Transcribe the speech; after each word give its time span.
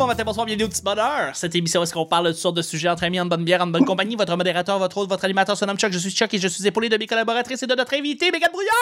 bon 0.00 0.06
matin, 0.06 0.24
bonsoir, 0.24 0.46
bienvenue 0.46 0.64
au 0.64 0.68
petit 0.68 0.82
bonheur. 0.82 1.36
Cette 1.36 1.54
émission, 1.54 1.82
est-ce 1.82 1.92
qu'on 1.92 2.06
parle 2.06 2.26
de 2.26 2.30
toutes 2.32 2.40
sortes 2.40 2.56
de 2.56 2.62
sujets 2.62 2.88
entre 2.88 3.04
amis, 3.04 3.20
en 3.20 3.26
bonne 3.26 3.44
bière, 3.44 3.60
en 3.60 3.66
bonne 3.66 3.84
compagnie? 3.84 4.16
Votre 4.16 4.34
modérateur, 4.36 4.78
votre 4.78 4.96
hôte, 4.96 5.08
votre 5.10 5.24
animateur 5.26 5.56
se 5.58 5.64
nomme 5.66 5.76
Chuck. 5.76 5.92
Je 5.92 5.98
suis 5.98 6.10
Chuck 6.10 6.32
et 6.32 6.38
je 6.38 6.48
suis 6.48 6.66
épaulé 6.66 6.88
de 6.88 6.96
mes 6.96 7.06
collaboratrices 7.06 7.62
et 7.62 7.66
de 7.66 7.74
notre 7.74 7.92
invité, 7.94 8.30
Mégane 8.30 8.50
Brouillard! 8.50 8.72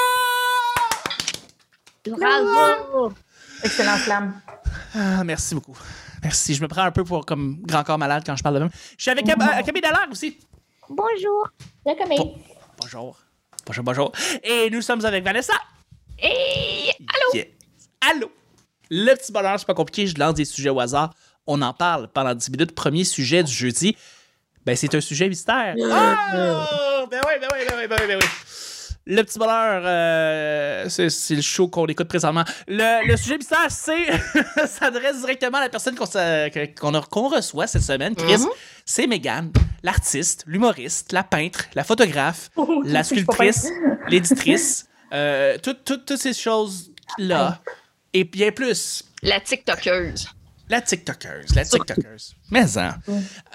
Bravo! 2.06 3.12
Excellent 3.64 3.96
flamme. 3.96 4.40
Ah, 4.94 5.24
merci 5.24 5.54
beaucoup. 5.56 5.76
Merci. 6.22 6.54
Je 6.54 6.62
me 6.62 6.68
prends 6.68 6.82
un 6.82 6.92
peu 6.92 7.02
pour 7.02 7.26
comme 7.26 7.58
grand 7.62 7.82
corps 7.82 7.98
malade 7.98 8.22
quand 8.24 8.36
je 8.36 8.42
parle 8.42 8.54
de 8.54 8.60
même. 8.60 8.70
Je 8.96 9.02
suis 9.02 9.10
avec 9.10 9.26
Cam- 9.26 9.40
euh, 9.42 9.62
Camille 9.62 9.82
Dallaire 9.82 10.06
aussi. 10.10 10.38
Bonjour. 10.88 11.48
Comme 11.84 12.16
Bon. 12.16 12.34
Bonjour. 12.80 13.16
Bonjour, 13.66 13.84
bonjour. 13.84 14.12
Et 14.44 14.70
nous 14.70 14.82
sommes 14.82 15.04
avec 15.04 15.24
Vanessa. 15.24 15.54
Et 16.22 16.90
Allô? 17.00 17.42
Allô? 18.08 18.30
Le 18.90 19.14
petit 19.14 19.32
bonheur, 19.32 19.58
c'est 19.58 19.66
pas 19.66 19.74
compliqué, 19.74 20.06
je 20.06 20.18
lance 20.18 20.34
des 20.34 20.44
sujets 20.44 20.70
au 20.70 20.80
hasard. 20.80 21.14
On 21.46 21.60
en 21.62 21.72
parle 21.72 22.08
pendant 22.08 22.34
10 22.34 22.50
minutes. 22.50 22.74
Premier 22.74 23.04
sujet 23.04 23.42
du 23.42 23.52
jeudi. 23.52 23.96
Ben, 24.66 24.76
c'est 24.76 24.94
un 24.94 25.00
sujet 25.00 25.28
mystère. 25.28 25.74
Oh! 25.78 27.06
Ben 27.10 27.20
oui, 27.26 27.34
ben 27.40 27.48
oui, 27.52 27.58
ben 27.66 27.74
oui, 27.78 27.86
ben 27.88 27.96
oui, 28.00 28.06
ben 28.06 28.18
oui. 28.20 28.28
Le 29.10 29.22
petit 29.22 29.38
bonheur, 29.38 29.82
euh, 29.86 30.86
c'est 30.90 31.34
le 31.34 31.40
show 31.40 31.68
qu'on 31.68 31.86
écoute 31.86 32.08
présentement. 32.08 32.44
Le, 32.66 33.08
le 33.08 33.16
sujet 33.16 33.38
mystère, 33.38 33.70
c'est 33.70 34.06
s'adresse 34.66 35.20
directement 35.20 35.56
à 35.56 35.62
la 35.62 35.68
personne 35.70 35.94
qu'on 35.94 37.28
reçoit 37.28 37.66
cette 37.66 37.82
semaine, 37.82 38.14
Chris. 38.14 38.44
C'est 38.84 39.06
Megan, 39.06 39.50
l'artiste, 39.82 40.44
l'humoriste, 40.46 41.12
la 41.12 41.24
peintre, 41.24 41.64
la 41.74 41.84
photographe, 41.84 42.50
la 42.84 43.02
suis 43.02 43.24
pas 43.24 43.32
sculptrice, 43.32 43.72
l'éditrice, 44.10 44.86
euh, 45.14 45.56
toutes 45.62 46.16
ces 46.16 46.34
choses-là. 46.34 47.62
Et 48.12 48.24
bien 48.24 48.52
plus, 48.52 49.04
La 49.22 49.40
TikTokeuse. 49.40 50.28
la 50.68 50.80
TikTokeuse, 50.80 51.54
la 51.54 51.64
TikTokeuse. 51.64 52.34
Mais 52.50 52.78
hein. 52.78 52.98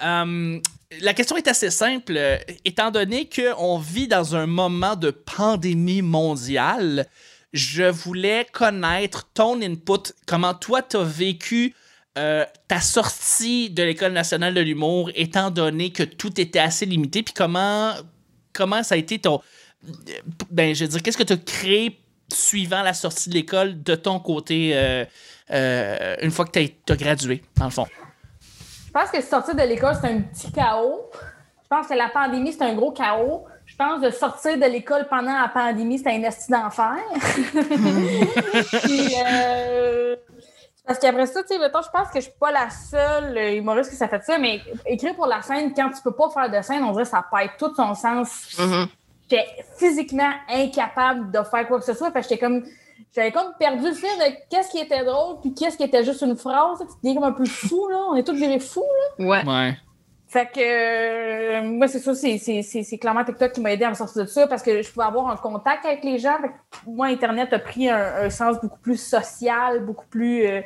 Euh, 0.02 0.60
la 1.00 1.14
question 1.14 1.36
est 1.36 1.48
assez 1.48 1.70
simple. 1.70 2.18
Étant 2.64 2.90
donné 2.90 3.28
qu'on 3.28 3.78
vit 3.78 4.08
dans 4.08 4.36
un 4.36 4.46
moment 4.46 4.96
de 4.96 5.10
pandémie 5.10 6.02
mondiale, 6.02 7.06
je 7.52 7.84
voulais 7.84 8.46
connaître 8.52 9.28
ton 9.32 9.60
input, 9.62 10.12
comment 10.26 10.54
toi 10.54 10.82
t'as 10.82 11.04
vécu 11.04 11.74
euh, 12.16 12.44
ta 12.68 12.80
sortie 12.80 13.70
de 13.70 13.82
l'École 13.82 14.12
nationale 14.12 14.54
de 14.54 14.60
l'humour, 14.60 15.10
étant 15.14 15.50
donné 15.50 15.90
que 15.90 16.02
tout 16.02 16.40
était 16.40 16.60
assez 16.60 16.86
limité, 16.86 17.22
puis 17.22 17.34
comment, 17.34 17.92
comment 18.52 18.82
ça 18.82 18.94
a 18.94 18.98
été 18.98 19.18
ton... 19.18 19.40
Ben, 20.50 20.74
je 20.74 20.84
veux 20.84 20.90
dire, 20.90 21.02
qu'est-ce 21.02 21.18
que 21.18 21.24
tu 21.24 21.32
as 21.32 21.36
créé 21.36 22.00
suivant 22.34 22.82
la 22.82 22.94
sortie 22.94 23.28
de 23.28 23.34
l'école 23.34 23.82
de 23.82 23.94
ton 23.94 24.18
côté 24.20 24.72
euh, 24.74 25.04
euh, 25.50 26.16
une 26.22 26.30
fois 26.30 26.44
que 26.44 26.58
tu 26.58 26.92
as 26.92 26.96
gradué, 26.96 27.42
dans 27.56 27.66
le 27.66 27.70
fond? 27.70 27.86
Je 28.86 28.92
pense 28.92 29.10
que 29.10 29.20
sortir 29.22 29.54
de 29.54 29.62
l'école, 29.62 29.96
c'est 30.00 30.08
un 30.08 30.20
petit 30.20 30.52
chaos. 30.52 31.10
Je 31.62 31.68
pense 31.68 31.88
que 31.88 31.94
la 31.94 32.08
pandémie, 32.08 32.52
c'est 32.52 32.62
un 32.62 32.74
gros 32.74 32.92
chaos. 32.92 33.44
Je 33.66 33.76
pense 33.76 34.00
de 34.00 34.10
sortir 34.10 34.56
de 34.56 34.66
l'école 34.66 35.08
pendant 35.08 35.32
la 35.32 35.48
pandémie, 35.48 35.98
c'était 35.98 36.10
un 36.10 36.22
esti 36.22 36.50
d'enfer. 36.50 36.96
Euh, 39.26 40.16
parce 40.86 40.98
qu'après 40.98 41.26
ça, 41.26 41.42
tu 41.42 41.56
sais, 41.56 41.60
je 41.62 41.68
pense 41.70 42.08
que 42.12 42.16
je 42.16 42.24
suis 42.24 42.38
pas 42.38 42.52
la 42.52 42.68
seule 42.68 43.54
humoriste 43.54 43.90
qui 43.90 43.96
s'est 43.96 44.08
fait 44.08 44.22
ça, 44.22 44.38
mais 44.38 44.60
écrire 44.84 45.14
pour 45.14 45.26
la 45.26 45.40
scène, 45.40 45.72
quand 45.74 45.90
tu 45.90 46.02
peux 46.02 46.12
pas 46.12 46.28
faire 46.28 46.50
de 46.50 46.62
scène, 46.62 46.84
on 46.84 46.92
dirait 46.92 47.04
que 47.04 47.08
ça 47.08 47.24
perd 47.30 47.52
tout 47.58 47.74
son 47.74 47.94
sens. 47.94 48.56
Mhm. 48.58 48.86
J'étais 49.30 49.46
physiquement 49.78 50.30
incapable 50.48 51.30
de 51.30 51.38
faire 51.42 51.66
quoi 51.66 51.78
que 51.78 51.84
ce 51.84 51.94
soit. 51.94 52.10
Fait 52.10 52.20
que 52.20 52.28
j'étais 52.28 52.38
comme. 52.38 52.64
J'avais 53.14 53.30
comme 53.32 53.52
perdu 53.58 53.86
le 53.88 53.92
fil 53.94 54.08
de 54.18 54.34
qu'est-ce 54.50 54.70
qui 54.70 54.78
était 54.78 55.04
drôle 55.04 55.40
puis 55.40 55.54
qu'est-ce 55.54 55.76
qui 55.76 55.84
était 55.84 56.04
juste 56.04 56.22
une 56.22 56.36
phrase. 56.36 56.78
Tu 56.80 56.84
deviens 57.02 57.14
comme 57.20 57.30
un 57.30 57.32
peu 57.32 57.44
fou, 57.44 57.88
là. 57.88 57.96
On 58.10 58.16
est 58.16 58.24
tous 58.24 58.34
virés 58.34 58.58
fous, 58.58 58.82
là. 59.18 59.24
Ouais. 59.26 59.44
Ouais. 59.46 59.76
Fait 60.28 60.46
que 60.46 60.60
euh, 60.60 61.62
moi, 61.62 61.86
c'est 61.86 62.00
ça, 62.00 62.12
c'est- 62.14 62.38
c'est 62.38 62.62
c'est- 62.62 62.82
c'est 62.82 62.98
clairement 62.98 63.24
TikTok 63.24 63.52
qui 63.52 63.60
m'a 63.60 63.72
aidé 63.72 63.84
à 63.84 63.90
me 63.90 63.94
sortir 63.94 64.22
de 64.22 64.28
ça 64.28 64.48
parce 64.48 64.62
que 64.64 64.82
je 64.82 64.90
pouvais 64.90 65.06
avoir 65.06 65.28
un 65.30 65.36
contact 65.36 65.84
avec 65.86 66.02
les 66.02 66.18
gens. 66.18 66.36
Fait 66.40 66.48
que 66.48 66.54
moi, 66.90 67.06
Internet 67.06 67.52
a 67.52 67.60
pris 67.60 67.88
un, 67.88 68.14
un 68.24 68.30
sens 68.30 68.56
beaucoup 68.60 68.80
plus 68.80 68.96
social, 69.00 69.84
beaucoup 69.84 70.06
plus. 70.10 70.44
Euh, 70.46 70.60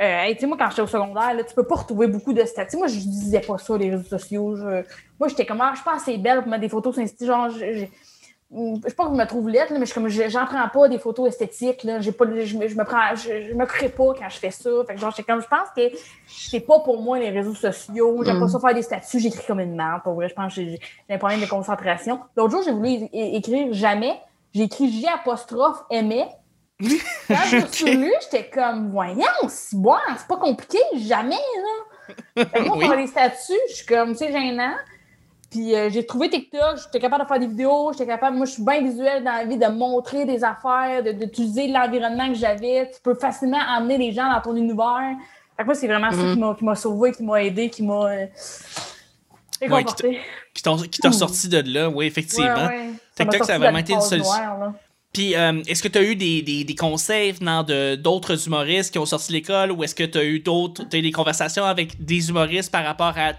euh, 0.00 0.22
hey, 0.24 0.34
tu 0.34 0.40
sais, 0.42 0.46
moi, 0.46 0.56
quand 0.58 0.68
j'étais 0.70 0.82
au 0.82 0.86
secondaire, 0.86 1.34
là, 1.34 1.42
tu 1.44 1.54
peux 1.54 1.64
pas 1.66 1.76
retrouver 1.76 2.06
beaucoup 2.06 2.32
de 2.32 2.44
statuts. 2.44 2.76
Moi, 2.76 2.86
je 2.88 2.96
disais 2.98 3.40
pas 3.40 3.58
ça, 3.58 3.76
les 3.78 3.90
réseaux 3.90 4.04
sociaux. 4.18 4.56
Je- 4.56 4.82
moi, 5.18 5.28
j'étais 5.28 5.46
comme, 5.46 5.60
ah, 5.60 5.70
je 5.72 5.76
suis 5.76 5.84
pas 5.84 5.96
assez 5.96 6.18
belle 6.18 6.40
pour 6.40 6.48
mettre 6.48 6.60
des 6.62 6.68
photos 6.68 6.94
sur 6.94 7.02
Insta. 7.02 7.24
Genre, 7.26 7.48
je, 7.50 7.72
je, 7.72 7.84
pas 8.94 9.06
que 9.06 9.10
je 9.12 9.16
me 9.16 9.24
trouve 9.26 9.48
lettre, 9.48 9.72
là, 9.72 9.78
mais 9.78 9.86
je 9.86 9.94
comme, 9.94 10.06
je- 10.08 10.28
j'en 10.28 10.44
prends 10.46 10.68
pas 10.68 10.88
des 10.88 10.98
photos 10.98 11.28
esthétiques. 11.28 11.82
Là. 11.82 12.00
J'ai 12.00 12.12
pas, 12.12 12.26
je, 12.26 12.56
me- 12.56 12.68
je 12.68 12.76
me 12.76 12.84
prends, 12.84 13.14
je, 13.14 13.48
je 13.48 13.54
me 13.54 13.64
crée 13.66 13.88
pas 13.88 14.12
quand 14.18 14.28
je 14.28 14.36
fais 14.38 14.50
ça. 14.50 14.70
Fait 14.86 14.94
que 14.94 15.00
genre, 15.00 15.10
j'étais 15.16 15.24
comme, 15.30 15.40
je 15.40 15.48
pense 15.48 15.68
que 15.74 15.96
c'est 16.28 16.60
pas 16.60 16.78
pour 16.80 17.02
moi 17.02 17.18
les 17.18 17.30
réseaux 17.30 17.54
sociaux. 17.54 18.22
J'aime 18.22 18.38
pas 18.40 18.48
ça 18.48 18.60
faire 18.60 18.74
des 18.74 18.82
statuts. 18.82 19.18
J'écris 19.18 19.46
comme 19.46 19.60
une 19.60 19.74
merde. 19.74 20.02
Pour 20.04 20.12
vrai, 20.14 20.28
je 20.28 20.34
pense 20.34 20.54
que 20.54 20.60
j'ai 20.62 20.78
j'ai 21.08 21.14
un 21.14 21.18
problème 21.18 21.40
de 21.40 21.46
concentration. 21.46 22.20
L'autre 22.36 22.52
jour, 22.52 22.62
j'ai 22.64 22.72
voulu 22.72 22.88
é- 22.90 23.10
é- 23.12 23.36
écrire 23.36 23.72
jamais. 23.72 24.12
J'ai 24.54 24.64
écrit 24.64 24.90
J 24.90 25.06
apostrophe 25.08 25.82
aimait. 25.90 26.28
Quand 26.80 27.86
lu, 27.86 28.12
j'étais 28.22 28.50
comme, 28.50 28.90
voyons, 28.90 29.22
c'est 29.48 29.76
bon, 29.78 29.94
c'est 30.16 30.26
pas 30.26 30.36
compliqué, 30.36 30.78
jamais, 30.96 31.34
là. 31.36 32.44
Fait 32.44 32.46
que 32.46 32.66
moi, 32.66 32.76
Oui. 32.76 32.86
pour 32.86 32.94
les 32.94 33.06
statuts, 33.06 33.52
je 33.70 33.74
suis 33.76 33.86
comme, 33.86 34.14
c'est 34.14 34.30
gênant. 34.30 34.74
Puis 35.50 35.74
euh, 35.74 35.88
j'ai 35.90 36.04
trouvé 36.04 36.28
TikTok, 36.28 36.76
j'étais 36.84 36.98
capable 36.98 37.22
de 37.24 37.28
faire 37.28 37.38
des 37.38 37.46
vidéos, 37.46 37.92
j'étais 37.92 38.06
capable, 38.06 38.36
moi 38.36 38.46
je 38.46 38.52
suis 38.52 38.64
bien 38.64 38.80
visuelle 38.82 39.22
dans 39.24 39.32
la 39.32 39.44
vie, 39.44 39.56
de 39.56 39.66
montrer 39.68 40.24
des 40.26 40.42
affaires, 40.44 41.02
de- 41.04 41.12
d'utiliser 41.12 41.68
l'environnement 41.68 42.28
que 42.28 42.34
j'avais. 42.34 42.90
Tu 42.92 43.00
peux 43.00 43.14
facilement 43.14 43.60
emmener 43.76 43.96
les 43.96 44.12
gens 44.12 44.30
dans 44.30 44.40
ton 44.40 44.56
univers. 44.56 45.14
Fait 45.56 45.62
que 45.62 45.66
moi, 45.66 45.74
c'est 45.74 45.86
vraiment 45.86 46.10
ça 46.10 46.16
qui 46.18 46.38
m'a- 46.38 46.54
qui 46.54 46.64
m'a 46.64 46.74
sauvé, 46.74 47.12
qui 47.12 47.22
m'a 47.22 47.42
aidé, 47.42 47.70
qui 47.70 47.82
m'a 47.84 48.04
euh, 48.06 48.26
réconforté. 49.62 50.20
Qui 50.52 50.62
t'a 51.00 51.12
sorti 51.12 51.48
de 51.48 51.62
là, 51.72 51.88
oui, 51.88 52.06
effectivement. 52.06 52.54
Ouais, 52.66 52.66
ouais. 52.66 52.90
TikTok, 53.14 53.44
ça 53.44 53.54
a 53.54 53.58
vraiment 53.58 53.78
de 53.78 53.82
été 53.82 53.92
une 53.94 54.00
solution. 54.00 54.32
noire. 54.34 54.72
Puis, 55.16 55.34
euh, 55.34 55.62
est-ce 55.66 55.82
que 55.82 55.88
tu 55.88 55.96
as 55.96 56.02
eu 56.02 56.14
des, 56.14 56.42
des, 56.42 56.62
des 56.64 56.74
conseils 56.74 57.32
venant 57.32 57.64
d'autres 57.96 58.46
humoristes 58.46 58.92
qui 58.92 58.98
ont 58.98 59.06
sorti 59.06 59.28
de 59.28 59.32
l'école 59.38 59.72
ou 59.72 59.82
est-ce 59.82 59.94
que 59.94 60.04
tu 60.04 60.18
as 60.18 60.24
eu 60.24 60.40
d'autres, 60.40 60.84
des 60.84 61.10
conversations 61.10 61.64
avec 61.64 62.04
des 62.04 62.28
humoristes 62.28 62.70
par 62.70 62.84
rapport 62.84 63.14
à 63.16 63.32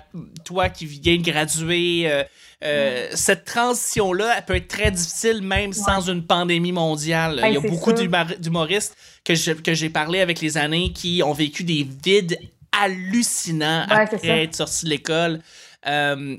toi 0.44 0.70
qui 0.70 0.88
viens 0.88 1.18
de 1.18 1.22
graduer? 1.22 2.10
euh, 2.10 2.24
euh, 2.64 3.10
Cette 3.14 3.46
transition-là, 3.46 4.34
elle 4.40 4.46
peut 4.46 4.56
être 4.56 4.68
très 4.68 4.90
difficile 4.90 5.44
même 5.44 5.72
sans 5.72 6.10
une 6.10 6.24
pandémie 6.26 6.72
mondiale. 6.72 7.42
Ben, 7.44 7.50
Il 7.50 7.54
y 7.54 7.58
a 7.58 7.70
beaucoup 7.70 7.94
d'humoristes 7.94 8.98
que 9.24 9.36
j'ai 9.36 9.90
parlé 9.92 10.22
avec 10.22 10.42
les 10.42 10.58
années 10.58 10.92
qui 10.94 11.22
ont 11.24 11.34
vécu 11.34 11.64
des 11.64 11.88
vides 12.04 12.40
hallucinants 12.72 13.86
Ouais, 13.88 13.98
après 13.98 14.44
être 14.46 14.56
sortis 14.56 14.86
de 14.86 14.90
l'école. 14.90 15.42
Euh, 15.86 16.38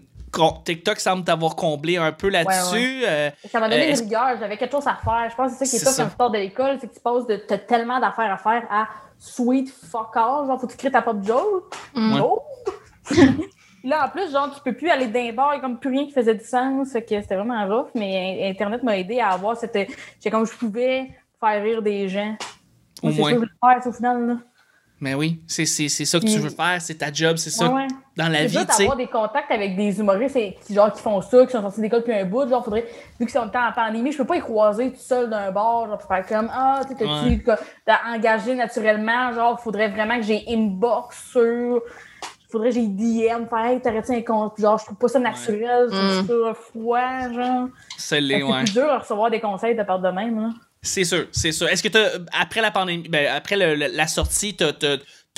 TikTok 0.64 1.00
semble 1.00 1.24
t'avoir 1.24 1.56
comblé 1.56 1.96
un 1.96 2.12
peu 2.12 2.28
là-dessus. 2.28 3.02
Euh, 3.06 3.30
Ça 3.50 3.60
m'a 3.60 3.68
donné 3.68 3.88
Euh, 3.88 3.94
une 3.94 4.00
rigueur, 4.00 4.36
j'avais 4.38 4.56
quelque 4.56 4.72
chose 4.72 4.86
à 4.86 4.94
faire. 5.02 5.28
Je 5.30 5.34
pense 5.36 5.52
que 5.52 5.58
c'est 5.58 5.64
ça 5.66 5.70
qui 5.70 5.76
est 5.76 5.78
C'est 5.78 5.84
ça 6.02 6.04
tu 6.06 6.16
sors 6.18 6.30
de 6.30 6.38
l'école, 6.38 6.78
c'est 6.80 6.88
que 6.88 6.94
tu 6.94 7.00
passes 7.00 7.26
de 7.26 7.36
t'as 7.36 7.58
tellement 7.58 7.98
d'affaires 8.00 8.32
à 8.32 8.36
faire 8.38 8.66
à 8.70 8.88
sweet 9.18 9.68
fuck 9.70 10.16
all. 10.16 10.46
Genre, 10.46 10.60
faut 10.60 10.66
que 10.66 10.72
tu 10.72 10.78
crées 10.78 10.90
ta 10.90 11.02
pop 11.02 11.16
joke. 11.24 11.74
Oh! 11.96 12.42
Là, 13.84 14.06
en 14.06 14.08
plus, 14.08 14.30
genre, 14.32 14.52
tu 14.52 14.60
peux 14.62 14.76
plus 14.76 14.90
aller 14.90 15.06
les 15.06 15.30
bars, 15.32 15.54
il 15.54 15.56
y 15.56 15.58
a 15.60 15.62
comme 15.62 15.78
plus 15.78 15.90
rien 15.90 16.04
qui 16.04 16.12
faisait 16.12 16.34
du 16.34 16.44
sens. 16.44 16.92
Fait 16.92 17.02
que 17.02 17.20
c'était 17.22 17.36
vraiment 17.36 17.64
rough, 17.66 17.88
mais 17.94 18.48
Internet 18.50 18.82
m'a 18.82 18.98
aidé 18.98 19.20
à 19.20 19.28
avoir 19.30 19.56
cette. 19.56 19.78
J'ai 20.22 20.30
comme 20.30 20.44
je 20.44 20.52
pouvais 20.52 21.08
faire 21.40 21.62
rire 21.62 21.80
des 21.80 22.08
gens. 22.08 22.36
Au 23.02 23.06
Moi, 23.06 23.12
c'est 23.14 23.20
moins. 23.20 23.30
ça 23.30 23.36
que 23.36 23.42
je 23.42 23.46
voulais 23.46 23.72
faire, 23.74 23.82
c'est 23.82 23.88
au 23.88 23.92
final, 23.92 24.26
là. 24.26 24.36
Mais 25.00 25.14
oui, 25.14 25.40
c'est 25.46 25.64
c'est- 25.64 25.88
c'est 25.88 26.04
ça 26.04 26.18
que 26.18 26.24
tu 26.26 26.38
veux 26.40 26.50
faire, 26.50 26.82
c'est 26.82 26.96
ta 26.96 27.12
job, 27.12 27.36
c'est 27.36 27.50
ça 27.50 27.68
Ouais, 27.68 27.82
ouais. 27.82 27.86
Dans 28.18 28.28
la 28.28 28.40
C'est 28.40 28.46
vie, 28.48 28.58
sais. 28.58 28.78
d'avoir 28.80 28.96
des 28.96 29.06
contacts 29.06 29.50
avec 29.50 29.76
des 29.76 29.98
humoristes 30.00 30.36
et- 30.36 30.58
qui, 30.66 30.74
genre, 30.74 30.92
qui 30.92 31.00
font 31.00 31.22
ça, 31.22 31.46
qui 31.46 31.52
sont 31.52 31.62
sortis 31.62 31.80
d'école 31.80 32.00
depuis 32.00 32.14
un 32.14 32.24
bout. 32.24 32.48
Genre, 32.48 32.62
faudrait, 32.64 32.82
vu 33.18 33.24
qu'ils 33.26 33.30
sont 33.30 33.44
le 33.44 33.50
temps 33.50 33.66
en 33.66 33.72
pandémie, 33.72 34.10
je 34.12 34.18
peux 34.18 34.24
pas 34.26 34.36
y 34.36 34.40
croiser 34.40 34.90
tout 34.90 34.98
seul 35.00 35.30
d'un 35.30 35.50
bar, 35.52 35.86
genre, 35.86 35.98
pour 35.98 36.08
faire 36.08 36.26
comme, 36.26 36.50
ah, 36.52 36.80
tu 36.82 36.88
sais, 36.88 36.94
t'as-tu 36.96 37.50
Ouais. 37.50 37.94
engagé 38.14 38.54
naturellement, 38.56 39.32
genre, 39.32 39.60
faudrait 39.60 39.88
vraiment 39.88 40.16
que 40.16 40.22
j'ai 40.24 40.44
inbox 40.48 41.30
sur, 41.30 41.80
faudrait 42.50 42.70
que 42.70 42.74
j'ai 42.74 42.86
DM, 42.88 43.46
faire, 43.48 43.64
hey, 43.66 43.80
t'arrêtes 43.80 44.10
un 44.10 44.22
compte, 44.22 44.54
genre, 44.58 44.78
je 44.78 44.84
trouve 44.86 44.98
pas 44.98 45.08
ça 45.08 45.18
naturel, 45.20 45.86
je 45.92 46.22
trouve 46.24 46.54
ça 46.54 46.54
froid, 46.54 47.32
genre. 47.32 47.68
C'est 47.96 48.20
les, 48.20 48.38
C'est 48.38 48.42
ouais. 48.42 48.58
plus 48.64 48.72
dur 48.72 48.90
à 48.90 48.98
recevoir 48.98 49.30
des 49.30 49.40
conseils 49.40 49.76
de 49.76 49.82
part 49.84 50.00
de 50.00 50.08
même, 50.08 50.40
là. 50.40 50.48
C'est 50.80 51.02
sûr, 51.04 51.26
c'est 51.32 51.50
sûr. 51.50 51.68
Est-ce 51.68 51.82
que 51.82 51.88
t'as, 51.88 52.18
après 52.40 52.60
la 52.60 52.70
pandémie, 52.70 53.08
ben, 53.08 53.26
après 53.34 53.56
le- 53.56 53.74
le- 53.74 53.88
la 53.96 54.06
sortie, 54.06 54.54
t'as, 54.56 54.72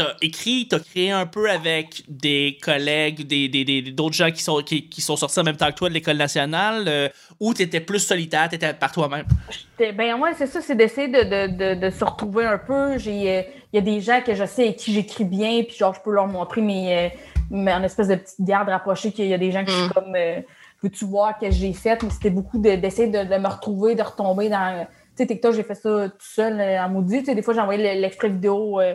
t'as, 0.04 0.16
écrit, 0.22 0.66
t'as 0.68 0.78
créé 0.80 1.10
un 1.10 1.26
peu 1.26 1.50
avec 1.50 2.02
des 2.08 2.58
collègues, 2.62 3.26
des, 3.26 3.48
des, 3.48 3.64
des- 3.64 3.82
d'autres 3.82 4.14
gens 4.14 4.30
qui 4.30 4.42
sont, 4.42 4.60
qui, 4.62 4.88
qui 4.88 5.00
sont 5.00 5.16
sortis 5.16 5.38
en 5.40 5.44
même 5.44 5.56
temps 5.56 5.68
que 5.70 5.74
toi 5.76 5.88
de 5.88 5.94
l'école 5.94 6.16
nationale, 6.16 6.84
euh, 6.88 7.08
ou 7.38 7.52
t'étais 7.54 7.80
plus 7.80 7.98
solitaire, 8.00 8.48
t'étais 8.48 8.72
par 8.74 8.92
toi-même? 8.92 9.26
Ben 9.78 10.14
ouais, 10.20 10.30
c'est 10.36 10.46
ça, 10.46 10.60
c'est 10.60 10.74
d'essayer 10.74 11.08
de, 11.08 11.22
de, 11.22 11.74
de, 11.74 11.80
de 11.80 11.90
se 11.90 12.04
retrouver 12.04 12.44
un 12.44 12.58
peu. 12.58 12.98
J'ai, 12.98 13.30
euh, 13.30 13.42
il 13.72 13.76
y 13.76 13.78
a 13.78 13.82
des 13.82 14.00
gens 14.00 14.20
que 14.24 14.34
je 14.34 14.44
sais 14.44 14.64
avec 14.64 14.76
qui 14.76 14.92
j'écris 14.92 15.24
bien, 15.24 15.62
puis 15.62 15.76
genre 15.76 15.94
je 15.94 16.00
peux 16.00 16.12
leur 16.12 16.26
montrer 16.26 16.60
mes, 16.60 16.96
euh, 16.96 17.08
mes- 17.50 17.72
en 17.72 17.82
espèce 17.82 18.08
de 18.08 18.16
petite 18.16 18.40
garde 18.42 18.68
rapprochée 18.68 19.12
qu'il 19.12 19.26
y 19.26 19.34
a 19.34 19.38
des 19.38 19.52
gens 19.52 19.64
qui 19.64 19.72
sont 19.72 19.88
comme 19.94 20.14
euh, 20.16 20.40
veux-tu 20.82 21.04
voir 21.04 21.38
que 21.38 21.50
j'ai 21.50 21.72
fait, 21.72 22.02
mais 22.02 22.10
c'était 22.10 22.30
beaucoup 22.30 22.58
de- 22.58 22.74
d'essayer 22.76 23.08
de, 23.08 23.24
de 23.24 23.38
me 23.38 23.48
retrouver, 23.48 23.94
de 23.94 24.02
retomber 24.02 24.48
dans. 24.48 24.86
Tu 25.16 25.24
sais, 25.24 25.26
TikTok, 25.26 25.54
j'ai 25.54 25.64
fait 25.64 25.74
ça 25.74 26.08
tout 26.08 26.16
seul 26.20 26.58
euh, 26.60 26.82
en 26.82 26.88
maudit. 26.88 27.18
Tu 27.20 27.24
sais, 27.26 27.34
des 27.34 27.42
fois, 27.42 27.52
j'ai 27.52 27.60
envoyé 27.60 27.94
le- 27.94 28.00
l'extrait 28.00 28.28
vidéo 28.28 28.80
euh, 28.80 28.94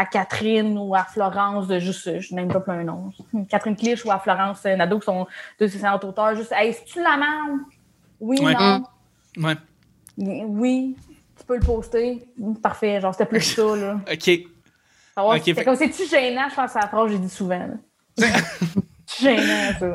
à 0.00 0.06
Catherine 0.06 0.78
ou 0.78 0.94
à 0.94 1.02
Florence 1.02 1.66
de 1.66 1.80
juste, 1.80 2.20
je 2.20 2.32
n'aime 2.32 2.46
pas 2.46 2.60
plein 2.60 2.84
nom. 2.84 3.12
Catherine 3.50 3.74
Clich 3.74 4.04
ou 4.04 4.12
à 4.12 4.20
Florence 4.20 4.62
Nadeau 4.64 5.00
qui 5.00 5.06
sont 5.06 5.26
deux 5.58 5.66
excellents 5.66 5.98
auteurs. 5.98 6.36
Juste, 6.36 6.52
hey, 6.56 6.70
est-tu 6.70 7.02
la 7.02 7.16
merde? 7.16 7.58
Oui, 8.20 8.38
Ouais. 8.40 8.54
non. 8.54 8.84
Ouais. 9.38 9.56
Oui, 10.16 10.96
tu 11.36 11.44
peux 11.44 11.56
le 11.56 11.64
poster. 11.66 12.24
Parfait, 12.62 13.00
genre, 13.00 13.12
c'était 13.12 13.26
plus 13.26 13.40
ça, 13.40 13.74
là. 13.74 13.94
OK. 14.12 14.30
Ah 15.16 15.26
ouais, 15.26 15.36
Ok, 15.38 15.42
c'est 15.46 15.54
fait- 15.54 15.64
comme 15.64 15.74
c'est-tu 15.74 16.06
gênant, 16.08 16.48
je 16.48 16.54
pense 16.54 16.66
que 16.66 16.72
c'est 16.74 16.80
la 16.80 16.86
phrase 16.88 17.06
que 17.06 17.12
j'ai 17.12 17.18
dit 17.18 17.28
souvent. 17.28 17.68
gênant, 19.20 19.72
ça. 19.78 19.92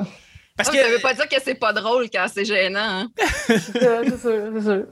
Parce 0.57 0.69
que. 0.69 0.77
Ça 0.77 0.89
veut 0.89 0.99
pas 1.01 1.13
dire 1.13 1.27
que 1.29 1.41
c'est 1.41 1.55
pas 1.55 1.71
drôle 1.73 2.09
quand 2.13 2.25
c'est 2.33 2.45
gênant. 2.45 2.79
Hein? 2.79 3.07
C'est 3.47 3.59
ça, 3.79 4.03
c'est 4.03 4.19
sûr, 4.19 4.51
c'est 4.53 4.61
sûr. 4.61 4.85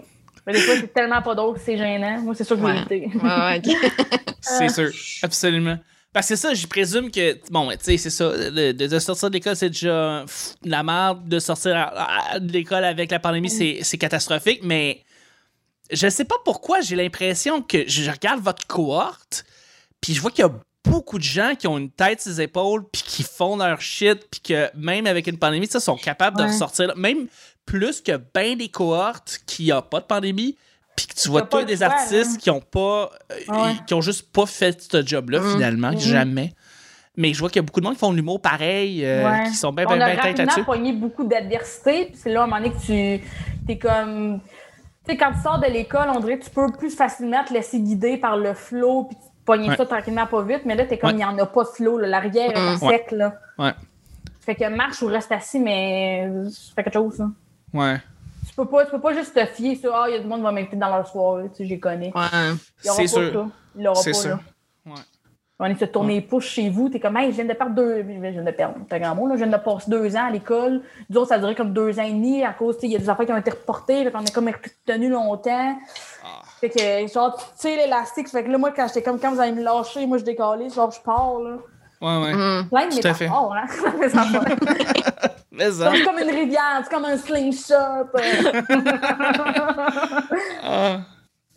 Mais 0.51 0.59
des 0.59 0.65
fois, 0.65 0.75
c'est 0.80 0.94
tellement 0.94 1.21
pas 1.21 1.36
drôle 1.36 1.56
que 1.56 1.62
c'est 1.63 1.77
gênant. 1.77 2.19
Moi, 2.21 2.33
c'est 2.36 2.44
sûr 2.44 2.56
que 2.56 2.62
je 2.62 2.68
vais 2.68 3.06
Ouais. 3.06 3.12
Ouais, 3.15 3.62
ouais. 3.71 3.89
C'est 4.42 4.69
sûr, 4.69 4.89
absolument. 5.21 5.77
Parce 6.13 6.27
que 6.27 6.36
ça, 6.36 6.53
je 6.53 6.68
présume 6.68 7.09
que, 7.12 7.38
bon, 7.51 7.69
tu 7.71 7.77
sais, 7.81 7.98
c'est 7.98 8.09
ça, 8.09 8.30
de, 8.31 9.00
sortir 9.00 9.30
de 9.30 9.36
l'école, 9.36 9.56
c'est 9.56 9.69
déjà 9.69 10.24
pff, 10.25 10.56
la 10.65 10.83
merde. 10.83 11.27
De 11.30 11.39
sortir 11.39 11.75
à- 11.77 12.33
à- 12.33 12.39
de 12.39 12.51
l'école 12.51 12.83
avec 12.83 13.12
la 13.12 13.19
pandémie, 13.19 13.50
c'est 13.50 13.80
c'est 13.83 13.98
catastrophique, 13.98 14.59
mais 14.63 15.03
je 15.92 16.09
sais 16.09 16.25
pas 16.25 16.36
pourquoi 16.44 16.81
j'ai 16.81 16.95
l'impression 16.95 17.62
que 17.62 17.88
je 17.88 18.01
je 18.03 18.12
regarde 18.12 18.42
votre 18.42 18.65
cohorte, 18.68 19.45
puis 20.01 20.13
je 20.13 20.21
vois 20.21 20.31
qu'il 20.31 20.44
y 20.44 20.48
a 20.48 20.51
beaucoup 20.83 21.18
de 21.19 21.24
gens 21.24 21.53
qui 21.57 21.68
ont 21.68 21.77
une 21.77 21.92
tête 21.92 22.19
sur 22.21 22.31
les 22.31 22.42
épaules, 22.42 22.83
puis 22.92 23.03
qui 23.06 23.24
font 23.24 23.56
leur 23.56 23.80
shit, 23.80 24.27
puis 24.31 24.42
que 24.42 24.69
même 24.75 25.06
avec 25.06 25.27
une 25.27 25.38
pandémie, 25.38 25.68
ça, 25.68 25.80
sont 25.80 25.95
capables 25.95 26.36
de 26.38 26.44
Ouais. 26.44 26.50
ressortir, 26.50 26.94
même 26.98 27.27
plus 27.72 28.02
que 28.02 28.20
bien 28.34 28.56
des 28.58 28.68
cohortes 28.68 29.40
qui 29.46 29.70
n'ont 29.70 29.82
pas 29.82 30.02
de 30.02 30.06
pandémie, 30.06 30.58
puis 30.98 31.08
que 31.08 31.14
tu 31.16 31.30
vois 31.30 31.44
tous 31.44 31.64
des 31.64 31.78
choix, 31.78 31.86
artistes 31.88 32.34
là. 32.34 32.38
qui 32.38 32.50
ont 32.50 32.60
pas, 32.60 33.10
euh, 33.32 33.36
Ouais. 33.54 33.72
qui 33.88 33.94
ont 33.94 34.02
juste 34.02 34.30
pas 34.34 34.46
fait 34.46 34.82
ce 34.82 35.06
job-là 35.06 35.40
Mhm. 35.40 35.52
finalement, 35.54 35.92
Mhm. 35.92 36.00
jamais. 36.00 36.54
Mais 37.16 37.34
je 37.34 37.40
vois 37.40 37.48
qu'il 37.50 37.58
y 37.62 37.64
a 37.64 37.66
beaucoup 37.66 37.80
de 37.80 37.86
monde 37.86 37.94
qui 37.94 38.00
font 38.02 38.12
de 38.12 38.18
l'humour 38.18 38.42
pareil, 38.42 39.06
euh, 39.06 39.24
Ouais. 39.30 39.44
qui 39.46 39.54
sont 39.56 39.72
bien, 39.72 39.86
On 39.88 39.94
bien, 39.96 40.02
a 40.02 40.14
bien 40.14 40.22
tête 40.22 40.38
là-dessus. 40.40 40.64
pogné 40.66 40.92
beaucoup 40.92 41.24
d'adversité, 41.24 42.08
puis 42.08 42.16
c'est 42.22 42.32
là, 42.34 42.42
à 42.42 42.44
un 42.44 42.48
moment 42.48 42.62
donné, 42.62 42.72
que 42.74 42.86
tu 43.66 43.72
es 43.72 43.78
comme... 43.78 44.42
Tu 45.06 45.12
sais, 45.14 45.18
quand 45.18 45.32
tu 45.32 45.40
sors 45.42 45.60
de 45.60 45.68
l'école, 45.68 46.10
on 46.14 46.20
dirait 46.20 46.40
que 46.40 46.44
tu 46.46 46.50
peux 46.52 46.70
plus 46.78 46.92
facilement 46.96 47.44
te 47.46 47.54
laisser 47.54 47.80
guider 47.80 48.18
par 48.18 48.36
le 48.38 48.54
flow, 48.54 49.06
puis 49.06 49.16
tu 49.16 49.28
pognes 49.46 49.70
Ouais. 49.70 49.78
ça 49.78 49.86
tranquillement 49.86 50.28
pas 50.28 50.42
vite, 50.44 50.62
mais 50.66 50.76
là, 50.76 50.86
t'es 50.86 50.98
comme, 50.98 51.10
Ouais. 51.12 51.16
il 51.16 51.20
n'y 51.20 51.26
en 51.26 51.38
a 51.40 51.46
pas 51.46 51.64
de 51.64 51.70
flow, 51.70 51.98
l'arrière 52.00 52.52
est 52.52 52.56
à 52.56 52.72
Mhm. 52.74 52.78
sec, 52.80 53.12
là. 53.12 53.34
Ouais. 53.58 53.72
Fait 54.42 54.56
que 54.56 54.68
marche 54.70 55.02
ou 55.04 55.08
reste 55.08 55.32
assis, 55.32 55.60
mais 55.60 56.28
fais 56.76 56.84
quelque 56.84 56.94
chose. 56.94 57.22
Ouais. 57.74 57.98
Tu 58.48 58.56
peux 58.56 58.66
pas, 58.66 58.86
tu 58.86 58.92
peux 58.92 59.00
pas 59.00 59.14
juste 59.14 59.34
te 59.34 59.46
fier 59.46 59.76
sur 59.76 59.96
Ah, 59.96 60.06
il 60.10 60.14
y 60.14 60.18
a 60.18 60.20
du 60.20 60.28
monde 60.28 60.40
qui 60.40 60.44
va 60.44 60.52
m'inviter 60.52 60.76
dans 60.76 60.90
leur 60.90 61.08
soirée, 61.08 61.50
tu 61.52 61.58
sais, 61.58 61.66
j'y 61.66 61.80
connais. 61.80 62.12
Ouais. 62.14 62.22
Il 62.84 62.88
y 62.88 62.90
aura 62.90 62.98
C'est 62.98 63.04
pas 63.04 63.08
sûr. 63.08 63.34
ça. 63.34 63.46
Il 63.78 63.84
l'aura 63.84 64.02
C'est 64.02 64.12
pas, 64.12 64.18
sûr. 64.18 64.30
là. 64.32 64.40
Ouais. 64.88 65.02
On 65.64 65.66
est 65.66 65.80
se 65.80 65.86
tourner 65.86 66.16
les 66.16 66.22
pouces 66.22 66.46
chez 66.48 66.70
vous, 66.72 66.90
t'es 66.90 67.00
comme, 67.00 67.16
hey, 67.18 67.30
je 67.30 67.36
viens 67.36 67.46
de 67.46 67.54
perdre 67.54 67.76
deux. 67.76 67.98
Je 67.98 68.02
viens 68.02 68.44
de 68.44 68.50
perdre, 68.52 68.76
un 68.92 69.00
grand 69.00 69.14
mot, 69.16 69.28
là. 69.28 69.36
Je 69.38 69.44
viens 69.46 69.58
de 69.58 69.64
passer 69.64 69.92
deux 69.92 70.16
ans 70.16 70.26
à 70.26 70.32
l'école. 70.32 70.82
Autres, 71.16 71.28
ça 71.28 71.38
durait 71.38 71.54
comme 71.54 71.72
deux 71.72 72.00
ans 72.00 72.04
et 72.04 72.12
demi 72.12 72.44
à 72.44 72.52
cause, 72.52 72.76
tu 72.78 72.82
sais, 72.82 72.88
il 72.88 72.94
y 72.94 72.96
a 72.96 73.00
des 73.00 73.10
affaires 73.10 73.28
qui 73.28 73.32
ont 73.32 73.38
été 73.38 73.52
reportées, 73.52 74.04
fait 74.04 74.12
qu'on 74.12 74.22
est 74.26 74.34
comme 74.34 74.50
retenu 74.50 75.10
longtemps. 75.10 75.78
Ah. 76.26 76.42
Fait 76.60 76.70
que, 76.70 77.14
genre, 77.14 77.38
tu 77.38 77.44
sais, 77.56 77.76
l'élastique, 77.78 78.28
fait 78.30 78.44
que 78.44 78.50
là, 78.50 78.58
moi, 78.58 78.72
quand 78.76 78.88
j'étais 78.88 79.04
comme, 79.04 79.20
quand 79.20 79.32
vous 79.32 79.40
allez 79.40 79.52
me 79.52 79.62
lâcher, 79.64 80.06
moi, 80.08 80.18
je 80.18 80.24
décallais, 80.24 80.70
genre, 80.70 80.90
je 80.92 81.00
pars, 81.00 81.40
là. 81.40 81.58
Ouais, 82.02 82.24
ouais. 82.24 82.34
Mhm. 82.34 82.68
Plein 82.70 82.88
de 82.88 83.00
Tout 83.00 83.08
à 83.08 83.14
fait. 83.14 83.28
hein. 83.28 83.50
C'est 85.95 86.03
comme 86.06 86.19
une 86.19 86.30
rivière, 86.33 86.81
c'est 86.83 86.89
comme 86.94 87.06
un 87.06 87.18
slingshot. 87.18 87.74
euh. 88.15 88.62
Ah. 90.63 91.01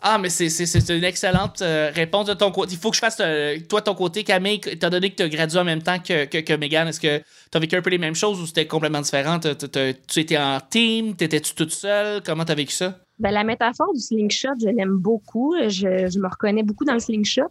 Ah, 0.06 0.18
mais 0.18 0.28
c'est- 0.28 0.50
c'est 0.50 0.66
c'est 0.66 0.98
une 0.98 1.04
excellente 1.04 1.62
euh, 1.62 1.90
réponse 1.94 2.26
de 2.26 2.34
ton 2.34 2.50
côté. 2.50 2.74
Il 2.74 2.78
faut 2.78 2.90
que 2.90 2.96
je 2.96 3.00
fasse, 3.00 3.16
euh, 3.20 3.56
toi, 3.66 3.80
ton 3.80 3.94
côté, 3.94 4.22
Camille, 4.22 4.60
étant 4.66 4.90
donné 4.90 5.08
que 5.10 5.16
tu 5.16 5.22
as 5.22 5.28
gradué 5.30 5.58
en 5.58 5.64
même 5.64 5.80
temps 5.82 5.98
que, 5.98 6.26
que, 6.26 6.38
que 6.38 6.52
Megan, 6.52 6.86
est-ce 6.88 7.00
que 7.00 7.18
tu 7.20 7.24
as 7.54 7.58
vécu 7.58 7.74
un 7.76 7.80
peu 7.80 7.88
les 7.88 7.96
mêmes 7.96 8.14
choses 8.14 8.38
ou 8.38 8.44
c'était 8.46 8.66
complètement 8.66 9.00
différent? 9.00 9.38
Tu 9.40 10.20
étais 10.20 10.36
en 10.36 10.60
team? 10.60 11.16
T'étais-tu 11.16 11.54
toute 11.54 11.70
seule? 11.70 12.22
Comment 12.22 12.44
tu 12.44 12.52
as 12.52 12.54
vécu 12.54 12.72
ça? 12.72 12.98
Ben, 13.18 13.30
la 13.30 13.44
métaphore 13.44 13.94
du 13.94 14.00
slingshot, 14.00 14.48
je 14.60 14.68
l'aime 14.68 14.98
beaucoup. 14.98 15.54
Je, 15.68 16.10
je 16.10 16.18
me 16.18 16.28
reconnais 16.28 16.64
beaucoup 16.64 16.84
dans 16.84 16.94
le 16.94 17.00
slingshot. 17.00 17.48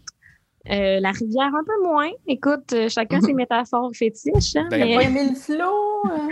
Euh, 0.71 1.00
la 1.01 1.12
rivière, 1.12 1.48
un 1.54 1.63
peu 1.65 1.83
moins. 1.83 2.10
Écoute, 2.27 2.71
euh, 2.74 2.88
chacun 2.88 3.19
ses 3.21 3.33
métaphores 3.33 3.92
fétiches. 3.94 4.56
Hein, 4.56 4.68
Ben, 4.71 4.80
T'as 4.80 4.86
mais, 4.86 4.95
pas 4.95 5.04
aimé 5.04 5.27
le 5.30 5.36
flow? 5.36 6.04
hein? 6.10 6.30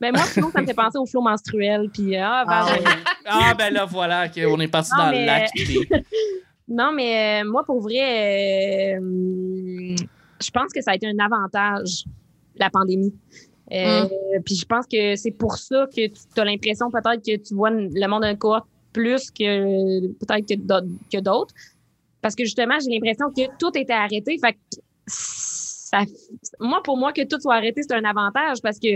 ben, 0.00 0.12
moi, 0.14 0.22
sinon, 0.26 0.50
ça 0.50 0.60
me 0.60 0.66
fait 0.66 0.74
penser 0.74 0.98
au 0.98 1.06
flot 1.06 1.20
menstruel. 1.20 1.88
Puis, 1.92 2.16
euh, 2.16 2.20
ah, 2.24 2.44
Ah, 2.46 2.66
ben, 2.68 2.78
ouais. 2.84 2.90
Ah, 3.26 3.54
ben 3.58 3.72
là, 3.74 3.84
voilà, 3.84 4.26
on 4.48 4.60
est 4.60 4.68
parti 4.68 4.90
Non, 4.96 5.04
dans 5.04 5.10
mais- 5.10 5.20
le 5.20 5.26
lac. 5.26 5.50
puis- 5.54 5.88
Non, 6.68 6.92
mais 6.92 7.42
euh, 7.42 7.50
moi, 7.50 7.64
pour 7.64 7.80
vrai, 7.80 8.94
euh, 8.94 9.96
je 10.40 10.50
pense 10.52 10.72
que 10.72 10.80
ça 10.80 10.92
a 10.92 10.94
été 10.94 11.08
un 11.08 11.18
avantage, 11.18 12.04
la 12.56 12.70
pandémie. 12.70 13.12
Euh, 13.72 14.04
Puis 14.44 14.56
je 14.56 14.64
pense 14.66 14.86
que 14.86 15.16
c'est 15.16 15.30
pour 15.30 15.56
ça 15.56 15.86
que 15.86 16.06
tu 16.06 16.40
as 16.40 16.44
l'impression 16.44 16.90
peut-être 16.90 17.24
que 17.24 17.36
tu 17.36 17.54
vois 17.54 17.70
le 17.70 18.06
monde 18.06 18.22
d'un 18.22 18.36
cohorte 18.36 18.66
plus 18.92 19.30
que 19.30 20.06
peut-être 20.08 20.46
que 20.46 21.20
d'autres. 21.20 21.54
Parce 22.22 22.34
que 22.34 22.44
justement, 22.44 22.78
j'ai 22.80 22.90
l'impression 22.90 23.26
que 23.36 23.42
tout 23.58 23.76
était 23.76 23.92
arrêté. 23.92 24.38
Fait 24.38 24.52
que 24.54 24.58
ça, 25.06 26.00
moi, 26.60 26.80
pour 26.82 26.96
moi, 26.96 27.12
que 27.12 27.22
tout 27.26 27.38
soit 27.40 27.56
arrêté, 27.56 27.82
c'est 27.82 27.94
un 27.94 28.04
avantage 28.04 28.58
parce 28.62 28.78
que 28.78 28.88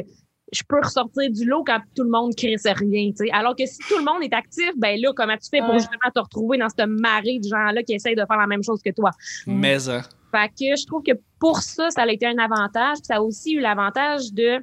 je 0.52 0.62
peux 0.68 0.78
ressortir 0.80 1.28
du 1.32 1.44
lot 1.44 1.64
quand 1.64 1.80
tout 1.96 2.04
le 2.04 2.10
monde 2.10 2.32
crée 2.36 2.54
rien. 2.64 3.10
tu 3.10 3.16
sais. 3.26 3.30
Alors 3.32 3.56
que 3.56 3.66
si 3.66 3.78
tout 3.88 3.98
le 3.98 4.04
monde 4.04 4.22
est 4.22 4.32
actif, 4.32 4.70
ben 4.76 4.98
là, 5.00 5.10
comment 5.14 5.36
tu 5.36 5.48
fais 5.50 5.58
pour 5.58 5.70
Ouais. 5.70 5.78
justement 5.80 6.10
te 6.14 6.20
retrouver 6.20 6.56
dans 6.58 6.68
cette 6.68 6.86
marée 6.86 7.38
de 7.42 7.48
gens-là 7.48 7.82
qui 7.82 7.94
essayent 7.94 8.14
de 8.14 8.24
faire 8.26 8.38
la 8.38 8.46
même 8.46 8.62
chose 8.62 8.80
que 8.80 8.90
toi? 8.92 9.10
Mais, 9.46 9.88
euh, 9.88 10.00
Fait 10.30 10.48
que 10.48 10.76
je 10.80 10.86
trouve 10.86 11.02
que 11.02 11.12
pour 11.40 11.58
ça, 11.62 11.90
ça 11.90 12.02
a 12.02 12.06
été 12.08 12.26
un 12.26 12.38
avantage. 12.38 12.98
Puis 12.98 13.06
ça 13.06 13.16
a 13.16 13.20
aussi 13.20 13.54
eu 13.54 13.60
l'avantage 13.60 14.32
de 14.32 14.58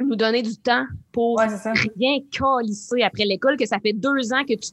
nous 0.00 0.16
donner 0.16 0.40
du 0.42 0.56
temps 0.56 0.86
pour 1.12 1.36
Ouais, 1.36 1.48
ça. 1.50 1.72
rien 1.74 2.18
calisser 2.30 3.02
après 3.02 3.24
l'école, 3.26 3.58
que 3.58 3.66
ça 3.66 3.78
fait 3.80 3.92
deux 3.92 4.32
ans 4.32 4.44
que 4.48 4.54
tu 4.54 4.70